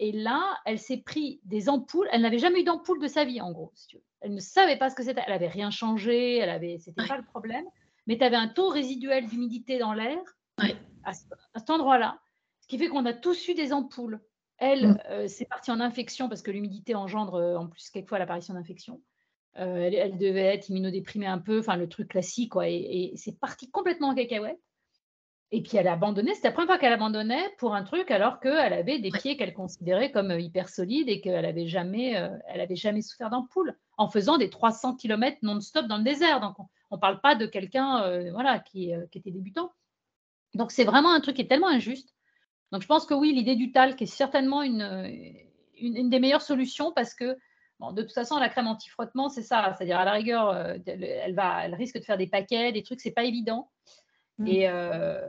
[0.00, 2.08] Et là, elle s'est pris des ampoules.
[2.10, 3.72] Elle n'avait jamais eu d'ampoule de sa vie, en gros.
[4.20, 5.22] Elle ne savait pas ce que c'était.
[5.26, 6.38] Elle n'avait rien changé.
[6.38, 7.64] Elle avait, c'était pas le problème
[8.06, 10.18] mais tu avais un taux résiduel d'humidité dans l'air
[11.04, 12.18] à, cet endroit-là,
[12.60, 14.20] ce qui fait qu'on a tous eu des ampoules.
[14.58, 14.98] Elle, mm.
[15.10, 19.00] euh, c'est parti en infection parce que l'humidité engendre euh, en plus quelquefois l'apparition d'infection.
[19.58, 22.68] Euh, elle, devait être immunodéprimée un peu, enfin le truc classique, quoi.
[22.68, 24.60] Et, c'est parti complètement en cacahuète.
[25.54, 28.40] Et puis elle a abandonné, c'était la première fois qu'elle abandonnait pour un truc alors
[28.40, 32.30] qu'elle avait des pieds qu'elle considérait comme euh, hyper solides et qu'elle n'avait jamais, euh,
[32.48, 36.40] elle avait jamais souffert d'ampoule en faisant des 300 km non-stop dans le désert.
[36.40, 39.72] Donc on ne parle pas de quelqu'un euh, voilà, qui, était débutant.
[40.54, 42.14] Donc c'est vraiment un truc qui est tellement injuste.
[42.70, 44.82] Donc je pense que oui, l'idée du talc est certainement une,
[45.78, 47.36] une, des meilleures solutions parce que
[47.80, 49.74] de toute façon, la crème anti-frottement, c'est ça.
[49.76, 50.54] C'est-à-dire, à la rigueur,
[50.86, 53.70] elle, va, elle risque de faire des paquets, des trucs, c'est pas évident.
[54.38, 54.46] Mm.
[54.46, 55.20] Et euh,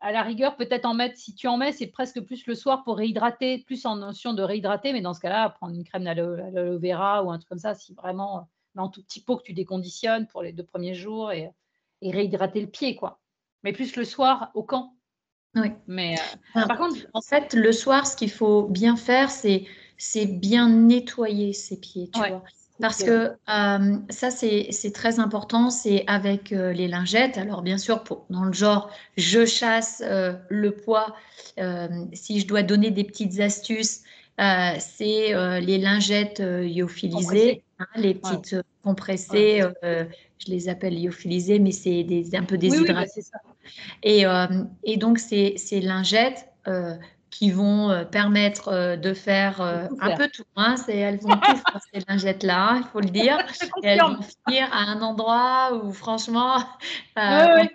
[0.00, 2.84] à la rigueur, peut-être en mettre, si tu en mets, c'est presque plus le soir
[2.84, 6.78] pour réhydrater, plus en notion de réhydrater, mais dans ce cas-là, prendre une crème d'aloe
[6.78, 9.52] vera ou un truc comme ça, si vraiment, mais en tout petit pot que tu
[9.52, 11.50] déconditionnes pour les deux premiers jours et,
[12.02, 13.20] réhydrater le pied, quoi.
[13.64, 14.94] Mais plus le soir au camp.
[15.56, 15.72] Oui.
[15.88, 16.14] Mais
[16.56, 19.64] euh, par contre, en fait, le soir, ce qu'il faut bien faire, c'est
[19.98, 22.42] c'est bien nettoyer ses pieds, tu vois.
[22.80, 27.38] Parce que euh, ça, c'est très important, c'est avec euh, les lingettes.
[27.38, 31.16] Alors, bien sûr, pour, dans le genre, je chasse euh, le poids.
[32.12, 34.02] si je dois donner des petites astuces,
[34.38, 39.62] c'est les lingettes lyophilisées, hein, les petites compressées.
[39.82, 43.22] je les appelle lyophilisées, mais c'est un peu déshydratées.
[44.02, 44.24] et,
[44.84, 46.48] et, donc, ces, ces lingettes,
[47.38, 50.44] qui vont euh, permettre euh, de faire euh, un peu tout.
[50.56, 53.38] Hein, elles vont tout faire ces lingettes-là, il faut le dire.
[53.82, 56.56] Et elles vont finir à un endroit où, franchement,
[57.16, 57.66] à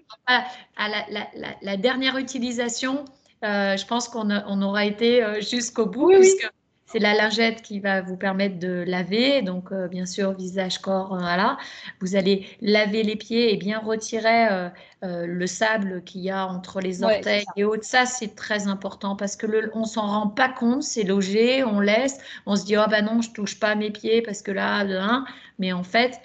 [1.62, 3.06] la, dernière utilisation,
[3.42, 6.50] je pense qu'on aura été jusqu'au bout, puisque
[6.92, 9.42] c'est la lingette qui va vous permettre de laver.
[9.42, 11.58] Donc, euh, bien sûr, visage, corps, euh, voilà.
[12.02, 14.70] Vous allez laver les pieds et bien retirer
[15.04, 17.86] euh, le sable qu'il y a entre les orteils et autres.
[17.86, 20.84] Ça, c'est très important parce que le, on s'en rend pas compte.
[20.84, 22.18] C'est logé, on laisse.
[22.46, 25.26] On se dit, oh ben non, je touche pas mes pieds parce que là, hein.
[25.60, 26.20] mais en fait,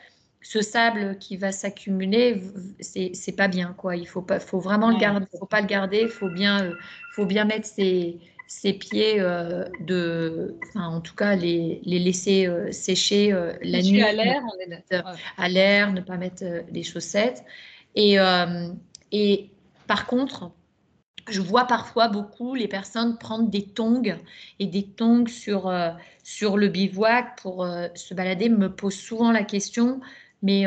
[0.48, 2.40] ce sable qui va s'accumuler,
[2.80, 3.96] c'est pas bien, quoi.
[3.96, 5.26] Il faut pas, faut vraiment le garder.
[5.40, 6.02] Faut pas le garder.
[6.02, 6.72] Il faut bien,
[7.14, 12.46] faut bien mettre ses ses pieds euh, de, enfin, en tout cas les, les laisser
[12.46, 14.40] euh, sécher euh, la nuit à l'air,
[15.36, 17.44] à l'air, ne pas mettre les chaussettes.
[17.96, 18.18] Et,
[19.10, 19.50] et
[19.88, 20.52] par contre,
[21.28, 24.16] je vois parfois beaucoup les personnes prendre des tongs
[24.60, 25.74] et des tongs sur,
[26.22, 28.50] sur le bivouac pour se balader.
[28.50, 30.00] Me pose souvent la question,
[30.42, 30.64] mais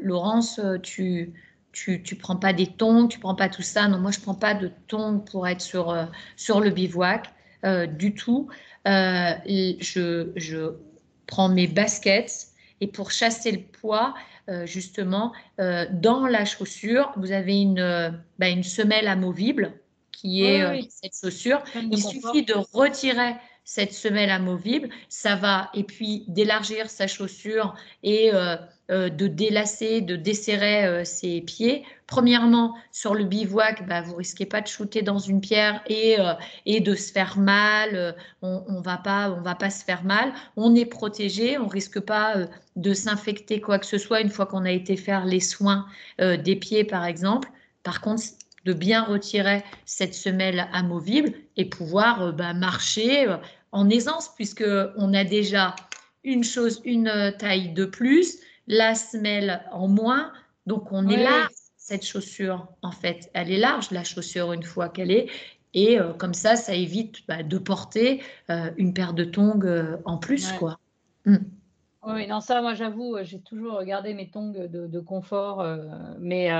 [0.00, 1.34] Laurence, tu,
[1.76, 3.86] tu, tu prends pas des tongs, tu prends pas tout ça.
[3.86, 7.30] Non, moi je prends pas de tongs pour être sur, euh, sur le bivouac
[7.64, 8.48] euh, du tout.
[8.88, 10.72] Euh, je, je,
[11.26, 12.46] prends mes baskets
[12.80, 14.14] et pour chasser le poids,
[14.64, 19.72] justement, dans la chaussure, vous avez une, bah, une semelle amovible
[20.12, 21.64] qui est cette chaussure.
[21.74, 23.34] Il suffit de retirer
[23.66, 28.56] cette semelle amovible, ça va, et puis d'élargir sa chaussure et euh,
[28.90, 31.84] euh, de délasser, de desserrer euh, ses pieds.
[32.06, 36.16] Premièrement, sur le bivouac, bah, vous risquez pas de shooter dans une pierre et,
[36.66, 38.14] et de se faire mal.
[38.42, 40.32] on, on va pas, on va pas se faire mal.
[40.56, 42.36] On est protégé, on risque pas
[42.76, 45.86] de s'infecter quoi que ce soit une fois qu'on a été faire les soins
[46.20, 47.48] des pieds, par exemple.
[47.82, 48.22] Par contre,
[48.64, 53.26] de bien retirer cette semelle amovible et pouvoir bah, marcher
[53.72, 54.64] en aisance puisque
[54.96, 55.74] on a déjà
[56.24, 60.32] une chose, une taille de plus, la semelle en moins,
[60.66, 64.88] donc on est large cette chaussure en fait, elle est large la chaussure une fois
[64.88, 65.28] qu'elle est
[65.72, 69.98] et euh, comme ça, ça évite bah, de porter euh, une paire de tongs euh,
[70.04, 70.80] en plus quoi.
[71.26, 71.36] Mm.
[72.08, 75.66] Oui, non ça, moi j'avoue, j'ai toujours regardé mes tongs de, confort,
[76.20, 76.50] mais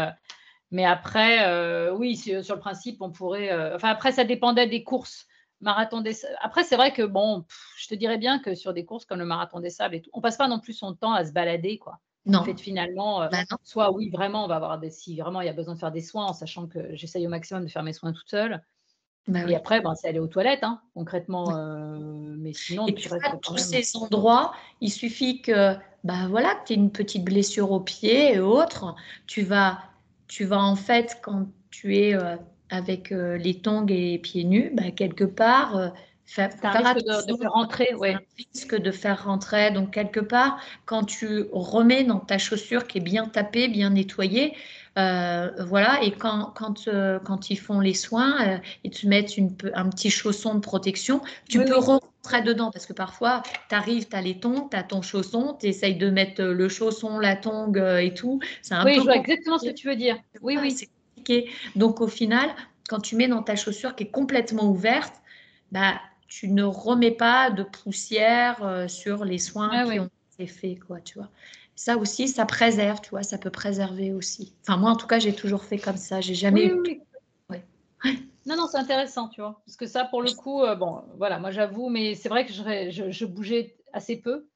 [0.73, 3.55] mais après, oui, sur, sur, le principe, on pourrait.
[3.73, 5.29] enfin, après, ça dépendait des courses
[5.61, 7.45] marathon des Après, c'est vrai que bon,
[7.79, 10.11] je te dirais bien que sur des courses comme le marathon des sables et tout,
[10.13, 12.01] on passe pas non plus son temps à se balader, quoi.
[12.27, 12.43] Non.
[12.43, 14.91] fait, finalement, euh, bah soit oui, vraiment, on va avoir des.
[14.91, 17.31] Si vraiment il y a besoin de faire des soins, en sachant que j'essaye au
[17.31, 18.63] maximum de faire mes soins toute seule.
[19.29, 21.57] Bah et après, ben, c'est aller aux toilettes, hein, concrètement.
[21.57, 21.99] Euh,
[22.39, 23.09] mais sinon, et tu
[23.43, 28.35] tous ces endroits, il suffit que, bah voilà, tu aies une petite blessure au pied
[28.35, 28.95] et autres.
[29.27, 29.81] Tu vas,
[30.29, 32.37] tu vas en fait, quand tu es euh,
[32.71, 35.89] avec euh, les tongs et pieds nus, bah, quelque part, euh,
[36.25, 38.17] faire, de, faire rentrer, ouais.
[38.37, 39.71] risque de faire rentrer.
[39.71, 44.55] Donc, quelque part, quand tu remets dans ta chaussure qui est bien tapée, bien nettoyée,
[44.99, 46.89] euh, voilà, et quand, quand,
[47.23, 51.63] quand ils font les soins, ils te mettent une, un petit chausson de protection, tu
[51.63, 55.03] peux rentrer dedans parce que parfois, tu arrives, tu as les tongs, tu as ton
[55.03, 58.41] chausson, tu essayes de mettre le chausson, la tongue et tout.
[58.71, 60.17] Un oui, je vois exactement ce que tu veux dire.
[60.41, 60.75] Oui, oui.
[61.75, 62.55] Donc au final,
[62.89, 65.15] quand tu mets dans ta chaussure qui est complètement ouverte,
[65.73, 70.47] bah, tu ne remets pas de poussière euh, sur les soins ah qui ont été
[70.47, 71.29] faits, quoi, tu vois.
[71.75, 74.55] Ça aussi, ça préserve, tu vois, ça peut préserver aussi.
[74.63, 76.21] Enfin, moi, en tout cas, j'ai toujours fait comme ça.
[76.21, 77.03] J'ai jamais oui,
[78.47, 79.61] Non, non, c'est intéressant, tu vois.
[79.67, 83.11] Parce que ça, pour le coup, bon, voilà, moi j'avoue, mais c'est vrai que je,
[83.11, 84.47] je, bougeais assez peu.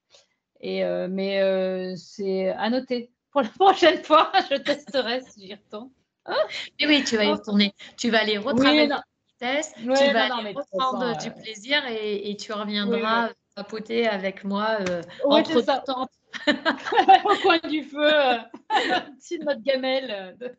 [0.63, 3.13] Et, mais c'est à noter.
[3.33, 5.91] Pour la prochaine fois, je testerai si j'y retourne.
[6.27, 7.35] Mais oui, tu vas y oh.
[7.35, 7.75] retourner.
[7.97, 13.31] Tu vas aller retravailler la vitesse, tu vas aller reprendre du plaisir et, tu reviendras
[13.55, 16.09] papoter avec moi euh, entre temps.
[17.25, 18.39] Au coin du feu, euh,
[18.71, 20.53] de notre gamelle euh,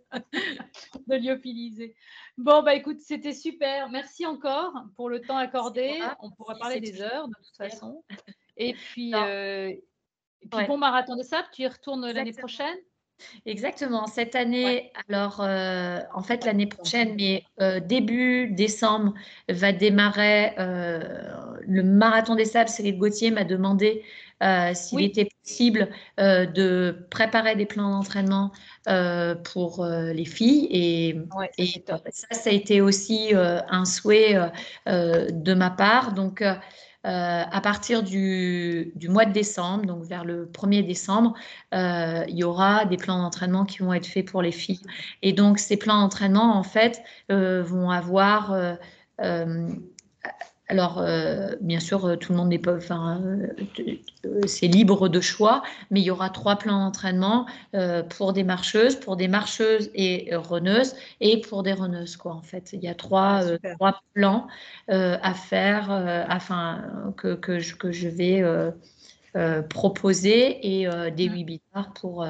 [1.08, 1.96] de, lyophilisé.
[2.38, 3.90] Bon, bah écoute, c'était super.
[3.90, 6.02] Merci encore pour le temps accordé.
[6.20, 8.04] On pourra parler des heures de toute façon.
[8.58, 9.14] Et puis,
[10.52, 12.78] bon marathon de sable, tu y retournes l'année prochaine?
[13.46, 14.08] Exactement.
[14.08, 19.14] Cette année, alors euh, en fait l'année prochaine, mais euh, début décembre,
[19.50, 21.00] va démarrer euh,
[21.68, 22.70] le marathon des sables.
[22.70, 24.04] Cyril Gauthier m'a demandé
[24.74, 28.52] s'il était possible de préparer des plans d'entraînement
[29.44, 30.68] pour les filles.
[30.72, 31.16] Et,
[31.60, 34.40] et ça, ça a été aussi un souhait
[34.88, 36.14] de ma part.
[36.14, 36.44] Donc,
[37.04, 41.34] à partir du, mois de décembre, donc vers le 1er décembre,
[41.74, 44.82] euh, il y aura des plans d'entraînement qui vont être faits pour les filles.
[45.22, 48.54] Et donc, ces plans d'entraînement, en fait, euh, vont avoir
[50.72, 55.20] alors, euh, bien sûr, euh, tout le monde n'est pas, enfin, euh, c'est libre de
[55.20, 57.46] choix, mais il y aura trois plans d'entraînement
[58.16, 62.34] pour des marcheuses, pour des marcheuses et reneuses, et pour des reneuses, quoi.
[62.36, 64.48] En fait, il y a trois, ah, trois plans
[64.88, 68.42] à faire, afin que, que, je, que je vais
[69.70, 71.34] proposer et des mmh.
[71.34, 72.26] webinaires pour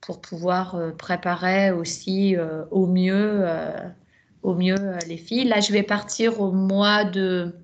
[0.00, 2.36] pour pouvoir préparer aussi
[2.70, 3.46] au mieux,
[4.42, 4.76] au mieux
[5.06, 5.44] les filles.
[5.44, 7.54] Là, je vais partir au mois de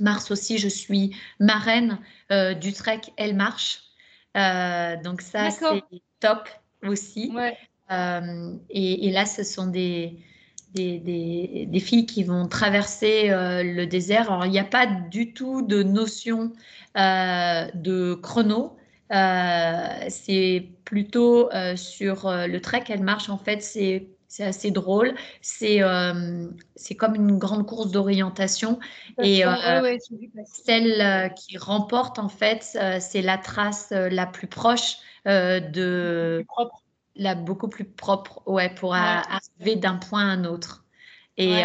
[0.00, 1.98] Mars aussi, je suis marraine
[2.30, 3.82] euh, du trek Elle Marche.
[4.36, 5.82] Euh, donc ça, c'est
[6.20, 6.48] top
[6.86, 7.32] aussi.
[7.90, 10.18] Euh, et, là, ce sont des,
[10.74, 14.30] des, filles qui vont traverser le désert.
[14.30, 16.52] Alors, il n'y a pas du tout de notion
[16.94, 18.76] de chrono.
[19.10, 25.14] c'est plutôt sur le trek Elle Marche, en fait, c'est c'est assez drôle.
[25.40, 26.46] C'est euh,
[26.98, 28.78] comme une grande course d'orientation.
[29.22, 29.98] Et euh,
[30.44, 36.44] celle euh, qui remporte, en fait, c'est la trace la plus proche de.
[36.46, 36.82] propre.
[37.20, 40.84] La beaucoup plus propre, ouais, pour arriver d'un point à un autre.
[41.36, 41.64] Et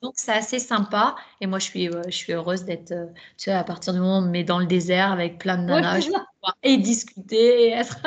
[0.00, 1.14] donc, c'est assez sympa.
[1.42, 4.22] Et moi, je suis, je suis heureuse d'être, tu sais, à partir du moment où
[4.22, 7.66] on me met dans le désert avec plein de nanas, je vais pouvoir et discuter
[7.66, 7.98] et être.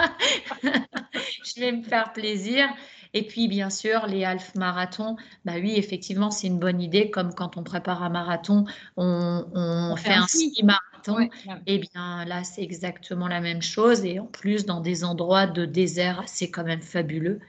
[0.63, 2.67] je vais me faire plaisir.
[3.13, 7.09] Et puis, bien sûr, les half marathons, bah oui, effectivement, c'est une bonne idée.
[7.09, 11.19] Comme quand on prépare un marathon, on, fait un ski marathon.
[11.21, 11.29] Et
[11.67, 14.03] eh bien là, c'est exactement la même chose.
[14.05, 17.39] Et en plus, dans des endroits de désert, c'est quand même fabuleux.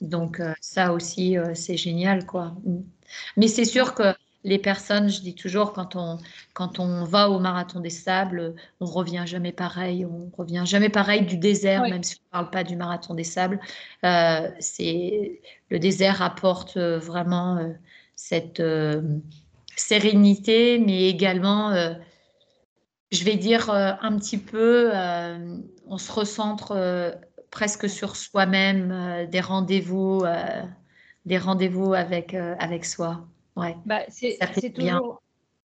[0.00, 2.54] Donc, euh, ça aussi, euh, c'est génial, quoi.
[3.36, 4.14] Mais c'est sûr que
[4.44, 6.18] les personnes, je dis toujours, quand on,
[6.54, 11.22] quand on va au marathon des sables, on revient jamais pareil, on revient jamais pareil
[11.22, 13.58] du désert, même si on ne parle pas du marathon des sables.
[14.04, 17.72] Euh, c'est le désert apporte euh, vraiment euh,
[18.14, 18.62] cette
[19.76, 21.72] sérénité, mais également,
[23.12, 24.90] je vais dire un petit peu,
[25.86, 27.16] on se recentre
[27.52, 30.24] presque sur soi-même, des rendez-vous,
[31.26, 33.24] des rendez-vous avec avec soi.
[33.58, 33.76] Ouais.
[33.84, 34.38] Bah, c'est
[34.72, 35.22] toujours.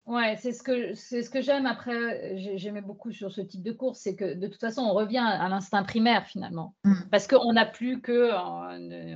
[0.07, 1.65] Ouais, c'est ce que c'est ce que j'aime.
[1.65, 5.17] Après, j'aimais beaucoup sur ce type de course, c'est que de toute façon, on revient
[5.17, 6.93] à l'instinct primaire finalement, mmh.
[7.11, 8.31] parce qu'on n'a plus que,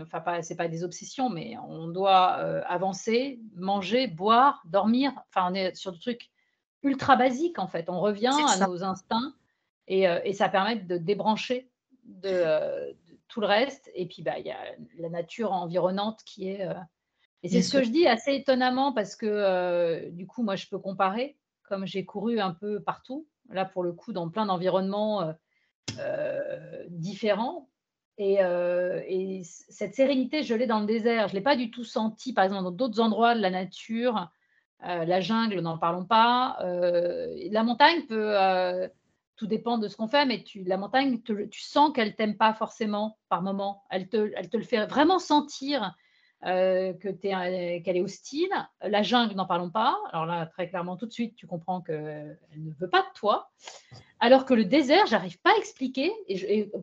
[0.01, 5.13] enfin, pas, c'est pas des obsessions, mais on doit euh, avancer, manger, boire, dormir.
[5.29, 6.29] Enfin, on est sur des trucs
[6.83, 7.89] ultra basiques en fait.
[7.89, 9.33] On revient à nos instincts
[9.87, 11.69] et, euh, et, ça permet de débrancher
[12.03, 13.89] de, euh, de, tout le reste.
[13.95, 14.59] Et puis, bah, il y a
[14.99, 16.67] la nature environnante qui est
[17.43, 20.67] et c'est ce que je dis assez étonnamment parce que euh, du coup, moi, je
[20.67, 25.23] peux comparer, comme j'ai couru un peu partout, là pour le coup, dans plein d'environnements
[25.23, 25.33] euh,
[25.99, 27.67] euh, différents.
[28.17, 31.27] Et, cette sérénité, je l'ai dans le désert.
[31.27, 34.29] Je ne l'ai pas du tout senti, par exemple, dans d'autres endroits de la nature.
[34.83, 36.59] la jungle, n'en parlons pas.
[36.61, 38.35] la montagne peut
[39.37, 42.53] tout dépend de ce qu'on fait, mais tu, la montagne, tu sens qu'elle t'aime pas
[42.53, 43.81] forcément par moment.
[43.89, 45.95] Elle te, elle te le fait vraiment sentir
[46.45, 48.49] euh, qu'elle est hostile.
[48.81, 49.97] La jungle, n'en parlons pas.
[50.11, 53.51] Alors là, très clairement, tout de suite, tu comprends qu'elle ne veut pas de toi.
[54.19, 56.11] Alors que le désert, j'arrive pas à expliquer,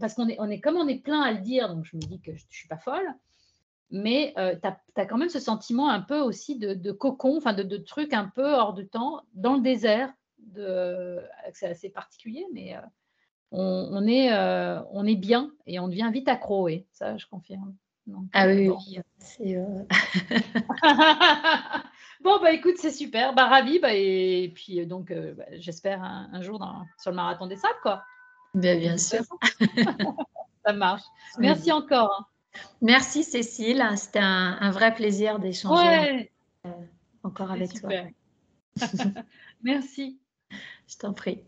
[0.01, 2.03] parce qu'on est, on est comme on est plein à le dire, donc je me
[2.03, 3.09] dis que je ne suis pas folle.
[3.91, 4.69] Mais euh, tu
[5.01, 8.29] as, quand même ce sentiment un peu aussi de, cocon, enfin de, de trucs un
[8.29, 10.13] peu hors de temps, dans le désert.
[10.39, 11.21] De,
[11.53, 12.81] c'est assez particulier, mais euh,
[13.51, 14.33] on, est,
[14.93, 17.75] on est bien et on devient vite accro, ça, je confirme
[18.33, 19.01] ah oui, oui.
[19.19, 19.85] C'est, euh,
[22.21, 23.35] Bon, bah écoute, c'est super.
[23.35, 23.79] Bah, ravi.
[23.79, 26.59] Bah, et, puis, donc, euh, bah, j'espère un, jour
[26.99, 28.03] sur le marathon des sables, quoi.
[28.55, 29.23] Bien, bien sûr.
[30.65, 31.05] Ça marche.
[31.39, 32.15] Merci encore.
[32.19, 32.61] Hein.
[32.83, 33.85] Merci, Cécile.
[33.97, 36.31] C'était un, vrai plaisir d'échanger
[36.67, 36.71] euh,
[37.23, 37.91] encore avec toi.
[39.63, 40.19] Merci.
[40.87, 41.45] Je t'en prie.